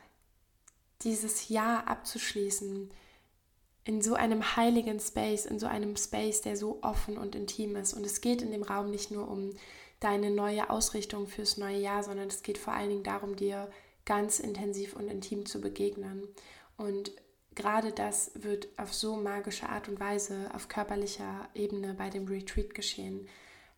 dieses 1.02 1.48
Jahr 1.48 1.87
abzuschließen 1.87 2.90
in 3.85 4.02
so 4.02 4.14
einem 4.14 4.57
heiligen 4.57 4.98
Space, 5.00 5.46
in 5.46 5.59
so 5.59 5.66
einem 5.66 5.96
Space, 5.96 6.40
der 6.40 6.57
so 6.57 6.81
offen 6.83 7.16
und 7.16 7.35
intim 7.37 7.76
ist. 7.76 7.94
Und 7.94 8.05
es 8.05 8.20
geht 8.20 8.42
in 8.42 8.50
dem 8.50 8.62
Raum 8.64 8.90
nicht 8.90 9.12
nur 9.12 9.28
um 9.28 9.55
deine 10.00 10.31
neue 10.31 10.68
Ausrichtung 10.68 11.28
fürs 11.28 11.57
neue 11.57 11.78
Jahr, 11.78 12.02
sondern 12.02 12.28
es 12.28 12.42
geht 12.42 12.59
vor 12.59 12.74
allen 12.74 12.90
Dingen 12.90 13.05
darum, 13.05 13.37
dir 13.37 13.70
ganz 14.05 14.40
intensiv 14.40 14.94
und 14.96 15.09
intim 15.09 15.46
zu 15.46 15.61
begegnen. 15.61 16.26
Und 16.76 17.12
gerade 17.55 17.93
das 17.93 18.33
wird 18.35 18.69
auf 18.79 18.93
so 18.95 19.17
magische 19.17 19.69
Art 19.69 19.88
und 19.88 20.01
Weise 20.01 20.51
auf 20.55 20.69
körperlicher 20.69 21.49
Ebene 21.55 21.95
bei 21.95 22.11
dem 22.11 22.27
Retreat 22.27 22.75
geschehen. 22.75 23.29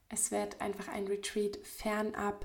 Es 0.09 0.31
wird 0.31 0.61
einfach 0.61 0.89
ein 0.89 1.07
Retreat 1.07 1.59
fernab 1.65 2.45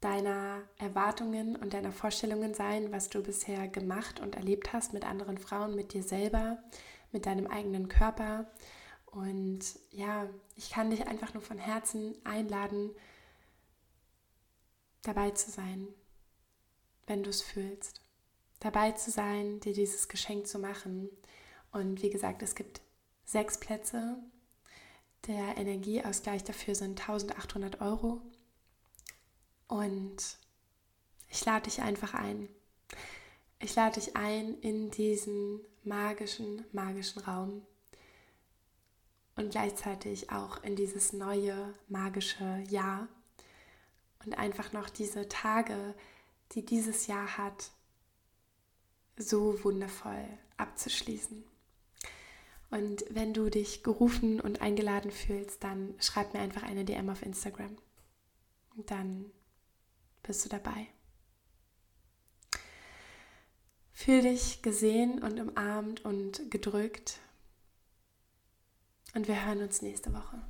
deiner 0.00 0.62
Erwartungen 0.76 1.56
und 1.56 1.74
deiner 1.74 1.92
Vorstellungen 1.92 2.54
sein, 2.54 2.92
was 2.92 3.08
du 3.08 3.22
bisher 3.22 3.66
gemacht 3.66 4.20
und 4.20 4.36
erlebt 4.36 4.72
hast 4.72 4.92
mit 4.92 5.04
anderen 5.04 5.38
Frauen, 5.38 5.74
mit 5.74 5.92
dir 5.92 6.02
selber, 6.02 6.62
mit 7.10 7.26
deinem 7.26 7.48
eigenen 7.48 7.88
Körper. 7.88 8.46
Und 9.06 9.60
ja, 9.90 10.28
ich 10.54 10.70
kann 10.70 10.90
dich 10.90 11.06
einfach 11.08 11.34
nur 11.34 11.42
von 11.42 11.58
Herzen 11.58 12.16
einladen, 12.24 12.90
dabei 15.02 15.30
zu 15.30 15.50
sein, 15.50 15.88
wenn 17.06 17.22
du 17.22 17.30
es 17.30 17.42
fühlst. 17.42 18.00
Dabei 18.60 18.92
zu 18.92 19.10
sein, 19.10 19.60
dir 19.60 19.72
dieses 19.72 20.08
Geschenk 20.08 20.46
zu 20.46 20.58
machen. 20.58 21.08
Und 21.72 22.02
wie 22.02 22.10
gesagt, 22.10 22.42
es 22.42 22.54
gibt 22.54 22.80
sechs 23.24 23.58
Plätze. 23.58 24.16
Der 25.26 25.56
Energieausgleich 25.56 26.44
dafür 26.44 26.74
sind 26.74 27.00
1800 27.00 27.80
Euro. 27.80 28.20
Und 29.68 30.38
ich 31.28 31.44
lade 31.44 31.64
dich 31.64 31.82
einfach 31.82 32.14
ein. 32.14 32.48
Ich 33.60 33.74
lade 33.74 34.00
dich 34.00 34.16
ein 34.16 34.58
in 34.60 34.90
diesen 34.90 35.60
magischen, 35.82 36.64
magischen 36.72 37.22
Raum 37.22 37.62
und 39.36 39.50
gleichzeitig 39.50 40.30
auch 40.30 40.62
in 40.62 40.76
dieses 40.76 41.12
neue, 41.12 41.74
magische 41.88 42.62
Jahr 42.68 43.08
und 44.24 44.36
einfach 44.36 44.72
noch 44.72 44.88
diese 44.90 45.28
Tage, 45.28 45.94
die 46.52 46.64
dieses 46.64 47.06
Jahr 47.06 47.38
hat, 47.38 47.70
so 49.18 49.62
wundervoll 49.64 50.26
abzuschließen. 50.56 51.44
Und 52.70 53.04
wenn 53.10 53.32
du 53.32 53.48
dich 53.48 53.82
gerufen 53.82 54.40
und 54.40 54.60
eingeladen 54.60 55.10
fühlst, 55.10 55.64
dann 55.64 55.94
schreib 55.98 56.34
mir 56.34 56.40
einfach 56.40 56.62
eine 56.62 56.84
DM 56.84 57.08
auf 57.08 57.22
Instagram. 57.22 57.76
Und 58.76 58.90
dann 58.90 59.30
bist 60.22 60.44
du 60.44 60.48
dabei. 60.48 60.86
Fühl 63.92 64.22
dich 64.22 64.62
gesehen 64.62 65.22
und 65.22 65.40
umarmt 65.40 66.04
und 66.04 66.50
gedrückt. 66.50 67.18
Und 69.14 69.26
wir 69.26 69.46
hören 69.46 69.62
uns 69.62 69.82
nächste 69.82 70.12
Woche. 70.12 70.40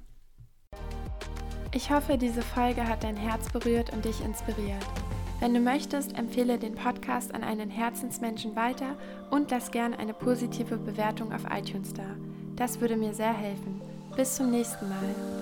Ich 1.72 1.90
hoffe, 1.90 2.18
diese 2.18 2.42
Folge 2.42 2.86
hat 2.86 3.04
dein 3.04 3.16
Herz 3.16 3.50
berührt 3.52 3.92
und 3.92 4.04
dich 4.04 4.20
inspiriert. 4.20 4.84
Wenn 5.40 5.54
du 5.54 5.60
möchtest, 5.60 6.18
empfehle 6.18 6.58
den 6.58 6.74
Podcast 6.74 7.32
an 7.32 7.44
einen 7.44 7.70
Herzensmenschen 7.70 8.56
weiter 8.56 8.96
und 9.30 9.50
lass 9.52 9.70
gern 9.70 9.94
eine 9.94 10.12
positive 10.12 10.76
Bewertung 10.76 11.32
auf 11.32 11.42
iTunes 11.50 11.94
da. 11.94 12.16
Das 12.56 12.80
würde 12.80 12.96
mir 12.96 13.14
sehr 13.14 13.32
helfen. 13.32 13.80
Bis 14.16 14.34
zum 14.34 14.50
nächsten 14.50 14.88
Mal. 14.88 15.37